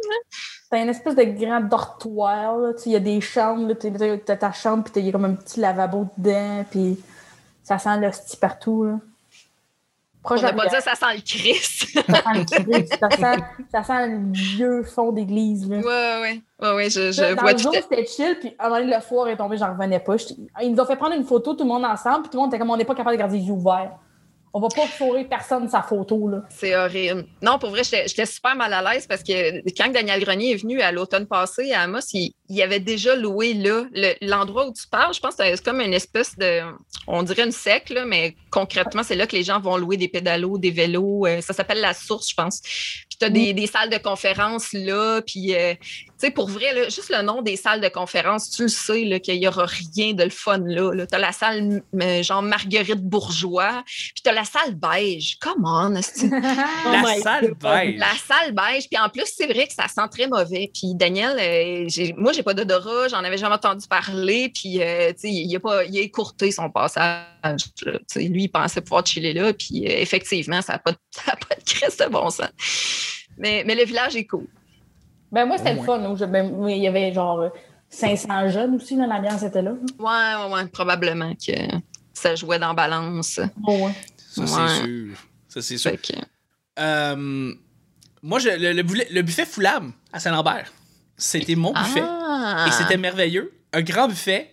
C'était 0.64 0.82
une 0.82 0.88
espèce 0.88 1.14
de 1.14 1.24
grand 1.24 1.60
dortoir, 1.60 2.56
il 2.86 2.92
y 2.92 2.96
a 2.96 3.00
des 3.00 3.20
chambres. 3.20 3.74
T'as 3.74 4.16
t'as 4.18 4.36
ta 4.36 4.52
chambre, 4.52 4.84
puis 4.84 4.92
il 4.96 5.06
y 5.06 5.08
a 5.10 5.12
comme 5.12 5.26
un 5.26 5.34
petit 5.34 5.60
lavabo 5.60 6.08
dedans, 6.16 6.64
puis 6.70 6.98
ça 7.62 7.78
sent 7.78 8.00
l'hostie 8.00 8.36
partout, 8.38 8.84
là. 8.84 8.98
On 10.24 10.28
Proche 10.28 10.42
pas 10.42 10.80
ça 10.80 10.94
sent 10.94 11.14
le 11.16 11.20
Christ. 11.20 11.88
Ça 11.94 12.22
sent 12.22 12.34
le 12.34 12.44
Christ, 12.44 12.98
ça 13.00 13.10
sent, 13.10 13.42
ça 13.72 13.82
sent 13.82 14.08
le 14.08 14.32
vieux 14.32 14.82
fond 14.84 15.10
d'église, 15.10 15.68
là. 15.68 15.78
ouais, 15.78 16.20
ouais. 16.22 16.42
Ouais, 16.60 16.74
ouais, 16.76 16.90
je, 16.90 17.10
je 17.10 17.34
dans 17.34 17.42
vois 17.42 17.52
le 17.52 17.58
jour, 17.58 17.74
c'était 17.74 18.06
chill, 18.06 18.36
puis 18.38 18.54
à 18.56 18.66
un 18.66 18.68
moment 18.68 18.80
donné, 18.80 18.94
le 18.94 19.02
soir 19.02 19.26
est 19.28 19.36
tombé, 19.36 19.56
j'en 19.56 19.72
revenais 19.72 19.98
pas. 19.98 20.14
Ils 20.62 20.72
nous 20.72 20.80
ont 20.80 20.86
fait 20.86 20.94
prendre 20.96 21.16
une 21.16 21.24
photo, 21.24 21.54
tout 21.54 21.64
le 21.64 21.68
monde 21.68 21.84
ensemble, 21.84 22.22
puis 22.22 22.30
tout 22.30 22.36
le 22.36 22.42
monde 22.42 22.50
était 22.50 22.58
comme 22.60 22.70
on 22.70 22.76
n'est 22.76 22.84
pas 22.84 22.94
capable 22.94 23.16
de 23.16 23.20
garder 23.20 23.38
les 23.38 23.44
yeux 23.44 23.52
ouverts. 23.52 23.98
On 24.54 24.60
va 24.60 24.68
pas 24.68 24.86
fourrer 24.86 25.24
personne 25.24 25.68
sa 25.68 25.80
photo, 25.82 26.28
là. 26.28 26.42
C'est 26.50 26.76
horrible. 26.76 27.24
Non, 27.40 27.58
pour 27.58 27.70
vrai, 27.70 27.82
j'étais 27.84 28.26
super 28.26 28.54
mal 28.54 28.72
à 28.74 28.82
l'aise 28.92 29.06
parce 29.06 29.22
que 29.22 29.66
quand 29.76 29.90
Daniel 29.90 30.20
Grenier 30.22 30.52
est 30.52 30.56
venu 30.56 30.80
à 30.82 30.92
l'automne 30.92 31.26
passé 31.26 31.72
à 31.72 31.82
Amos, 31.82 32.00
il, 32.12 32.34
il 32.50 32.60
avait 32.60 32.80
déjà 32.80 33.16
loué 33.16 33.54
là. 33.54 33.84
Le- 33.94 34.14
L'endroit 34.20 34.66
où 34.68 34.72
tu 34.72 34.86
parles, 34.88 35.14
je 35.14 35.20
pense 35.20 35.36
que 35.36 35.42
c'est 35.44 35.64
comme 35.64 35.80
une 35.80 35.94
espèce 35.94 36.36
de. 36.36 36.60
On 37.06 37.22
dirait 37.22 37.44
une 37.44 37.52
sec, 37.52 37.88
là, 37.88 38.04
mais 38.04 38.36
concrètement, 38.50 39.02
c'est 39.02 39.16
là 39.16 39.26
que 39.26 39.34
les 39.34 39.42
gens 39.42 39.58
vont 39.58 39.76
louer 39.78 39.96
des 39.96 40.08
pédalos, 40.08 40.58
des 40.58 40.70
vélos. 40.70 41.26
euh, 41.26 41.40
ça 41.40 41.54
s'appelle 41.54 41.80
la 41.80 41.94
source, 41.94 42.28
je 42.28 42.34
pense. 42.34 42.60
Puis 42.60 43.16
tu 43.18 43.24
as 43.24 43.30
des, 43.30 43.54
des 43.54 43.66
salles 43.66 43.88
de 43.90 43.98
conférence 43.98 44.72
là. 44.74 45.22
Puis, 45.26 45.54
euh, 45.54 45.72
sais, 46.26 46.30
pour 46.30 46.48
vrai, 46.48 46.72
là, 46.74 46.84
juste 46.88 47.10
le 47.10 47.22
nom 47.22 47.42
des 47.42 47.56
salles 47.56 47.80
de 47.80 47.88
conférence, 47.88 48.50
tu 48.50 48.62
le 48.62 48.68
sais 48.68 49.20
qu'il 49.20 49.38
n'y 49.40 49.46
aura 49.48 49.66
rien 49.66 50.12
de 50.14 50.24
le 50.24 50.30
fun 50.30 50.58
là. 50.64 51.06
Tu 51.06 51.14
as 51.14 51.18
la 51.18 51.32
salle 51.32 51.82
euh, 52.00 52.22
genre 52.22 52.42
Marguerite 52.42 53.02
Bourgeois, 53.02 53.82
puis 53.86 54.22
tu 54.22 54.28
as 54.30 54.32
la 54.32 54.44
salle 54.44 54.74
beige. 54.74 55.38
Come 55.40 55.64
on. 55.64 55.94
Oh 56.84 56.90
La 56.92 57.02
my 57.02 57.20
salle 57.20 57.48
God. 57.48 57.58
beige. 57.58 57.98
La 57.98 58.12
salle 58.26 58.52
beige. 58.52 58.88
Puis 58.88 58.98
en 58.98 59.08
plus, 59.08 59.26
c'est 59.36 59.46
vrai 59.46 59.66
que 59.66 59.72
ça 59.74 59.86
sent 59.88 60.08
très 60.10 60.26
mauvais. 60.26 60.70
Puis 60.72 60.94
Daniel, 60.94 61.36
euh, 61.40 62.12
moi, 62.16 62.32
j'ai 62.32 62.42
pas 62.42 62.54
d'odorat, 62.54 63.08
j'en 63.08 63.18
avais 63.24 63.38
jamais 63.38 63.54
entendu 63.54 63.86
parler. 63.88 64.50
Puis, 64.54 64.82
euh, 64.82 65.12
tu 65.12 65.20
sais, 65.20 65.30
il 65.30 65.54
a 65.56 65.60
pas, 65.60 65.84
il 65.84 65.96
a 65.98 66.00
écourté 66.00 66.50
son 66.50 66.70
passage. 66.70 67.62
lui, 68.16 68.44
il 68.44 68.48
pensait 68.48 68.80
pouvoir 68.80 69.06
chiller 69.06 69.32
là. 69.32 69.52
Puis 69.52 69.86
euh, 69.86 69.98
effectivement, 69.98 70.62
ça 70.62 70.74
n'a 70.74 70.78
pas, 70.78 70.92
de- 70.92 70.96
ça 71.10 71.32
a 71.32 71.36
pas 71.36 71.54
de 71.54 71.64
crise 71.64 71.96
de 71.96 72.06
bon 72.06 72.30
sens. 72.30 72.48
Mais, 73.38 73.64
mais 73.66 73.74
le 73.74 73.84
village 73.84 74.16
est 74.16 74.26
cool. 74.26 74.46
Ben, 75.32 75.46
moi, 75.46 75.58
c'était 75.58 75.74
le 75.74 75.82
fun. 75.82 75.98
où 76.10 76.16
je- 76.16 76.24
ben, 76.26 76.52
il 76.68 76.76
y 76.82 76.86
avait 76.86 77.12
genre 77.12 77.40
euh, 77.40 77.48
500 77.88 78.48
jeunes 78.50 78.76
aussi, 78.76 78.96
là, 78.96 79.06
l'ambiance 79.06 79.42
était 79.42 79.62
là. 79.62 79.72
Ouais, 79.98 80.44
ouais, 80.46 80.52
ouais, 80.54 80.66
probablement 80.68 81.32
que 81.34 81.52
ça 82.12 82.34
jouait 82.34 82.58
dans 82.58 82.74
balance. 82.74 83.40
Oh, 83.66 83.86
ouais. 83.86 83.92
Ça, 84.16 84.42
Ouais. 84.42 84.48
c'est 84.48 84.84
sûr. 84.84 85.16
Ça, 85.48 85.62
c'est 85.62 85.78
sûr. 85.78 85.92
Que- 85.92 86.12
Euh, 86.78 87.52
moi, 88.22 88.38
je- 88.38 88.48
le, 88.48 88.72
le 88.72 88.82
boulet- 88.82 89.08
le 89.10 89.22
buffet 89.22 89.44
Foulam 89.44 89.92
à 90.12 90.20
Saint-Lambert, 90.20 90.72
c'était 91.16 91.54
mon 91.54 91.72
buffet. 91.72 92.02
Ah! 92.02 92.64
Et 92.66 92.70
c'était 92.70 92.96
merveilleux. 92.96 93.52
Un 93.72 93.82
grand 93.82 94.08
buffet. 94.08 94.50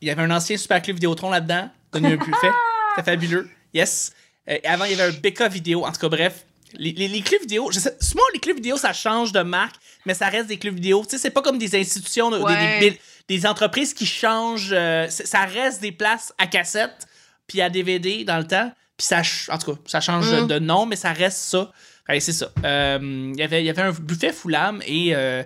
Il 0.00 0.08
y 0.08 0.10
avait 0.10 0.22
un 0.22 0.30
ancien 0.30 0.56
Super 0.56 0.80
Club 0.80 0.96
Vidéotron 0.96 1.30
là-dedans. 1.30 1.68
Donné 1.92 2.12
un 2.12 2.16
buffet. 2.24 2.50
C'était 2.96 3.10
fabuleux. 3.10 3.48
Yes. 3.74 4.12
Euh, 4.48 4.56
et 4.62 4.66
avant, 4.66 4.84
il 4.84 4.96
y 4.96 5.00
avait 5.00 5.14
un 5.14 5.20
BK 5.20 5.42
vidéo. 5.50 5.84
En 5.84 5.92
tout 5.92 5.98
cas, 6.00 6.08
bref. 6.08 6.46
Les, 6.74 6.92
les- 6.92 7.08
vidéo, 7.40 7.70
je 7.72 7.78
sais, 7.80 7.96
souvent 8.00 8.22
les 8.34 8.40
clubs 8.40 8.56
vidéo, 8.56 8.76
ça 8.76 8.92
change 8.92 9.32
de 9.32 9.40
marque, 9.40 9.76
mais 10.06 10.14
ça 10.14 10.28
reste 10.28 10.48
des 10.48 10.58
clubs 10.58 10.74
vidéo. 10.74 11.02
Tu 11.04 11.10
sais, 11.10 11.18
c'est 11.18 11.30
pas 11.30 11.42
comme 11.42 11.58
des 11.58 11.74
institutions, 11.78 12.30
des- 12.30 12.38
Ouais. 12.38 12.80
des, 12.80 12.90
des- 12.90 13.00
des 13.28 13.46
entreprises 13.46 13.94
qui 13.94 14.06
changent. 14.06 14.72
euh, 14.72 15.06
ça 15.08 15.44
reste 15.44 15.80
des 15.80 15.92
places 15.92 16.32
à 16.38 16.46
cassette, 16.46 17.06
puis 17.46 17.60
à 17.60 17.70
DVD 17.70 18.24
dans 18.24 18.38
le 18.38 18.46
temps. 18.46 18.72
Puis 18.96 19.06
ça, 19.06 19.22
en 19.50 19.58
tout 19.58 19.74
cas, 19.74 19.80
ça 19.86 20.00
change 20.00 20.30
Mm. 20.32 20.46
de 20.46 20.58
nom, 20.58 20.86
mais 20.86 20.96
ça 20.96 21.12
reste 21.12 21.38
ça. 21.38 21.70
C'est 22.20 22.32
ça. 22.32 22.50
Euh, 22.64 22.98
il 23.34 23.38
y 23.38 23.42
avait- 23.42 23.62
il 23.62 23.66
y 23.66 23.70
avait 23.70 23.82
un 23.82 23.92
buffet 23.92 24.32
Foulam 24.32 24.80
et 24.86 25.14
euh, 25.14 25.42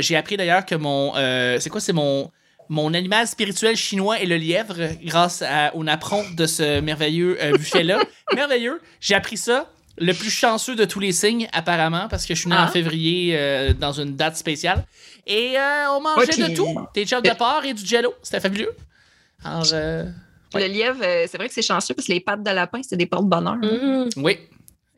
j'ai 0.00 0.16
appris 0.16 0.36
d'ailleurs 0.38 0.64
que 0.66 0.74
mon. 0.74 1.14
euh, 1.16 1.58
c'est 1.60 1.70
quoi, 1.70 1.80
c'est 1.80 1.92
mon. 1.92 2.30
Mon 2.70 2.92
animal 2.92 3.26
spirituel 3.26 3.76
chinois 3.76 4.20
est 4.20 4.26
le 4.26 4.36
lièvre, 4.36 4.76
grâce 5.02 5.40
à- 5.42 5.74
au 5.74 5.84
napperon 5.84 6.22
de 6.36 6.46
ce 6.46 6.80
merveilleux 6.80 7.38
buffet-là. 7.58 7.98
Merveilleux. 8.34 8.80
J'ai 9.00 9.14
appris 9.14 9.38
ça. 9.38 9.70
Le 10.00 10.12
plus 10.12 10.30
chanceux 10.30 10.74
de 10.76 10.84
tous 10.84 11.00
les 11.00 11.12
signes, 11.12 11.48
apparemment, 11.52 12.08
parce 12.08 12.24
que 12.26 12.34
je 12.34 12.40
suis 12.40 12.48
né 12.50 12.56
en 12.56 12.60
Ah. 12.64 12.68
février 12.68 13.36
euh, 13.36 13.72
dans 13.72 13.92
une 13.92 14.16
date 14.16 14.36
spéciale. 14.36 14.84
Et 15.26 15.58
euh, 15.58 15.90
on 15.92 16.00
mangeait 16.00 16.48
de 16.48 16.54
tout. 16.54 16.74
Des 16.94 17.06
chops 17.06 17.22
de 17.22 17.34
porc 17.36 17.64
et 17.64 17.74
du 17.74 17.84
jello. 17.84 18.14
C'était 18.22 18.40
fabuleux. 18.40 18.74
Alors, 19.44 19.66
euh, 19.72 20.04
Le 20.54 20.66
lièvre, 20.66 21.00
c'est 21.02 21.36
vrai 21.36 21.48
que 21.48 21.54
c'est 21.54 21.62
chanceux 21.62 21.94
parce 21.94 22.06
que 22.06 22.12
les 22.12 22.20
pattes 22.20 22.42
de 22.42 22.50
lapin, 22.50 22.80
c'est 22.82 22.96
des 22.96 23.06
porte-bonheur. 23.06 23.56
Mhm. 23.56 24.08
Oui. 24.16 24.38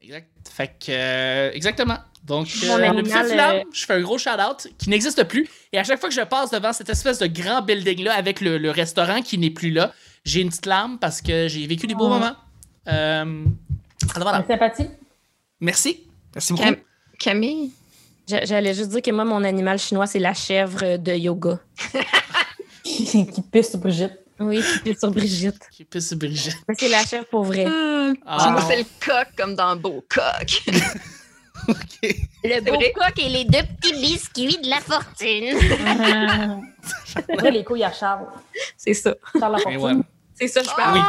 Exact. 0.03 0.29
Fait 0.51 0.69
que, 0.69 0.91
euh, 0.91 1.51
exactement. 1.53 1.99
Donc, 2.25 2.47
le 2.47 3.65
je 3.73 3.87
fais 3.87 3.95
un 3.95 4.01
gros 4.03 4.19
shout-out 4.19 4.69
qui 4.79 4.91
n'existe 4.91 5.25
plus. 5.25 5.49
Et 5.73 5.79
à 5.79 5.85
chaque 5.85 5.99
fois 6.01 6.09
que 6.11 6.15
je 6.15 6.21
passe 6.21 6.51
devant 6.51 6.73
cette 6.73 6.91
espèce 6.91 7.19
de 7.19 7.27
grand 7.27 7.63
building-là 7.63 8.15
avec 8.15 8.41
le, 8.41 8.59
le 8.59 8.71
restaurant 8.71 9.23
qui 9.23 9.39
n'est 9.39 9.51
plus 9.51 9.71
là, 9.71 9.93
j'ai 10.25 10.41
une 10.43 10.49
petite 10.51 10.67
larme 10.67 10.99
parce 10.99 11.23
que 11.23 11.49
j'ai 11.49 11.67
vécu 11.67 11.87
des 11.87 11.95
beaux 11.95 12.07
Oh. 12.07 12.09
moments. 12.11 12.37
Alors 14.15 14.29
voilà. 14.29 14.45
Sympathie. 14.47 14.89
Merci. 15.61 16.07
Merci 16.35 16.53
beaucoup. 16.53 16.65
Cam- 16.65 16.77
Camille? 17.19 17.71
J'a- 18.29 18.45
J'allais 18.45 18.75
juste 18.75 18.89
dire 18.91 19.03
que 19.03 19.11
moi, 19.11 19.25
mon 19.25 19.43
animal 19.45 19.79
chinois, 19.79 20.07
c'est 20.07 20.19
la 20.19 20.35
chèvre 20.35 20.97
de 20.97 21.13
yoga. 21.13 21.59
qui 22.85 23.27
pisse 23.53 23.77
Brigitte. 23.77 24.19
Oui, 24.39 24.63
qui 24.63 24.79
pisse 24.81 24.99
sur 25.01 25.11
Brigitte. 25.11 25.61
Qui 25.71 25.85
peut 25.85 26.01
se 26.01 26.15
Brigitte. 26.15 26.57
Mais 26.69 26.75
c'est 26.79 26.89
la 26.89 27.05
chèvre 27.05 27.27
pour 27.27 27.45
vrai. 27.45 27.67
Ah, 28.27 28.51
Moi, 28.53 28.63
c'est 28.67 28.77
le 28.79 28.85
coq 29.05 29.29
comme 29.37 29.55
dans 29.55 29.77
Beau 29.77 30.05
Coq. 30.09 30.63
Le 32.43 32.61
beau 32.63 32.75
vrai. 32.75 32.93
coq 32.93 33.19
et 33.19 33.29
les 33.29 33.45
deux 33.45 33.59
petits 33.81 33.93
biscuits 34.01 34.57
de 34.63 34.71
la 34.71 34.81
fortune. 34.81 35.59
Après, 37.35 37.51
les 37.51 37.63
couilles 37.65 37.85
à 37.85 37.93
Charles. 37.93 38.27
C'est 38.79 38.95
ça. 38.95 39.15
Charles. 39.39 39.61
C'est 40.35 40.49
ça, 40.49 40.63
je 40.63 40.69
Ah! 40.71 40.75
parle. 40.77 40.95
Oui. 40.97 41.01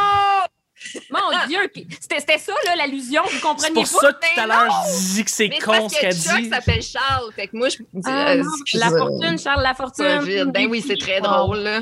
Mon 1.11 1.47
Dieu, 1.47 1.59
c'était 1.99 2.19
c'était 2.19 2.37
ça, 2.37 2.53
là, 2.65 2.75
l'allusion. 2.75 3.21
Vous 3.23 3.29
C'est 3.31 3.39
compreniez 3.41 3.73
pour 3.73 3.83
pas? 3.83 4.07
ça 4.07 4.13
que 4.13 4.33
tout 4.35 4.39
à 4.41 4.47
l'heure, 4.47 4.83
je 4.87 5.13
dis 5.13 5.23
que 5.25 5.31
c'est 5.31 5.49
c'est 5.53 5.59
con 5.59 5.89
ce 5.89 5.99
qu'elle 5.99 6.15
que 6.15 6.21
Chuck 6.21 6.41
dit. 6.41 6.49
s'appelle 6.49 6.81
Charles. 6.81 7.31
Fait 7.35 7.47
que 7.47 7.55
moi, 7.57 7.69
je 7.69 7.77
me 7.79 7.85
dis. 8.01 8.01
Ah, 8.09 8.31
euh, 8.31 8.43
non, 8.43 8.49
la 8.73 8.89
fortune, 8.89 9.37
Charles, 9.39 9.63
la 9.63 9.73
fortune. 9.73 10.51
Ben 10.51 10.67
oui, 10.69 10.83
c'est 10.85 10.97
très 10.97 11.21
drôle, 11.21 11.59
là. 11.59 11.81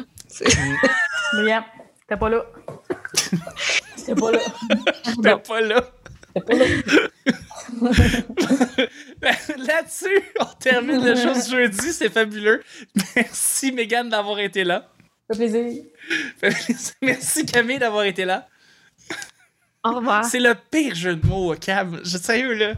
Myriam, 1.35 1.63
t'es 2.07 2.17
pas 2.17 2.29
là. 2.29 2.45
T'es 4.05 4.15
pas 4.15 4.31
là. 4.31 4.39
Pas. 4.39 5.23
T'es 5.23 5.37
pas 5.47 5.61
là. 5.61 5.81
Là-dessus, 9.21 10.21
on 10.39 10.45
termine 10.59 11.03
le 11.03 11.15
show 11.15 11.33
ce 11.33 11.49
jeudi. 11.51 11.93
C'est 11.93 12.09
fabuleux. 12.09 12.63
Merci, 13.15 13.71
Megan, 13.71 14.09
d'avoir 14.09 14.39
été 14.39 14.63
là. 14.63 14.87
Ça 15.29 15.37
fait 15.37 15.49
plaisir. 15.49 15.83
Merci 17.01 17.45
Camille 17.45 17.79
d'avoir 17.79 18.03
été 18.03 18.25
là. 18.25 18.47
Au 19.85 19.93
revoir. 19.95 20.25
C'est 20.25 20.39
le 20.39 20.55
pire 20.71 20.93
jeu 20.93 21.15
de 21.15 21.25
mots, 21.25 21.55
Cam. 21.59 22.01
Je 22.03 22.17
sérieux, 22.17 22.53
là. 22.53 22.73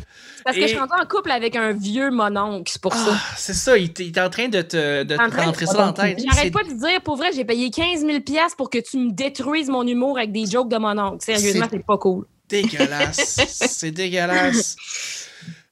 Parce 0.45 0.55
que 0.55 0.61
Et- 0.61 0.67
je 0.67 0.73
suis 0.73 0.79
encore 0.79 0.99
en 1.01 1.05
couple 1.07 1.31
avec 1.31 1.55
un 1.55 1.71
vieux 1.73 2.11
mononcle, 2.11 2.71
c'est 2.71 2.81
pour 2.81 2.93
ça. 2.93 3.13
Ah, 3.13 3.19
c'est 3.37 3.55
ça, 3.55 3.75
il, 3.77 3.91
est 3.99 4.17
en 4.19 4.29
train 4.29 4.49
de 4.49 4.61
te, 4.61 5.01
de 5.03 5.15
En 5.15 5.25
te 5.25 5.31
train 5.31 5.41
de- 5.41 5.45
rentrer 5.47 5.65
ça 5.65 5.73
dans 5.73 5.85
la 5.87 5.93
tête. 5.93 6.19
J'arrête 6.23 6.53
pas 6.53 6.63
de 6.63 6.73
dire, 6.73 7.01
pour 7.03 7.15
vrai, 7.17 7.31
j'ai 7.33 7.43
payé 7.43 7.71
15 7.71 8.01
000 8.05 8.19
piastres 8.21 8.55
pour 8.55 8.69
que 8.69 8.77
tu 8.77 8.97
me 8.97 9.11
détruises 9.11 9.69
mon 9.69 9.85
humour 9.85 10.17
avec 10.19 10.31
des 10.31 10.45
jokes 10.45 10.69
de 10.69 10.77
mononcle. 10.77 11.23
Sérieusement, 11.25 11.65
C'est- 11.71 11.85
pas 11.85 11.97
cool. 11.97 12.25
dégueulasse. 12.47 13.39
c'est 13.47 13.91
dégueulasse. 13.91 14.75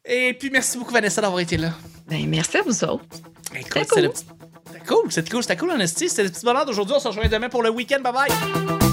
Et 0.05 0.33
puis, 0.33 0.49
merci 0.49 0.77
beaucoup, 0.79 0.93
Vanessa, 0.93 1.21
d'avoir 1.21 1.39
été 1.41 1.57
là. 1.57 1.73
Ben, 2.07 2.27
merci 2.27 2.57
à 2.57 2.63
vous 2.63 2.83
autres. 2.83 3.03
C'était 3.53 3.85
cool. 3.85 4.11
C'était 4.71 4.85
cool, 4.87 5.11
c'était 5.11 5.29
cool, 5.29 5.43
c'était 5.43 5.57
cool. 5.57 5.87
C'était 5.87 6.23
le 6.23 6.29
petit 6.29 6.45
bonheur 6.45 6.65
d'aujourd'hui. 6.65 6.95
On 6.97 6.99
se 6.99 7.07
rejoint 7.07 7.27
demain 7.27 7.49
pour 7.49 7.61
le 7.61 7.69
week-end. 7.69 7.99
Bye 8.01 8.13
bye. 8.13 8.88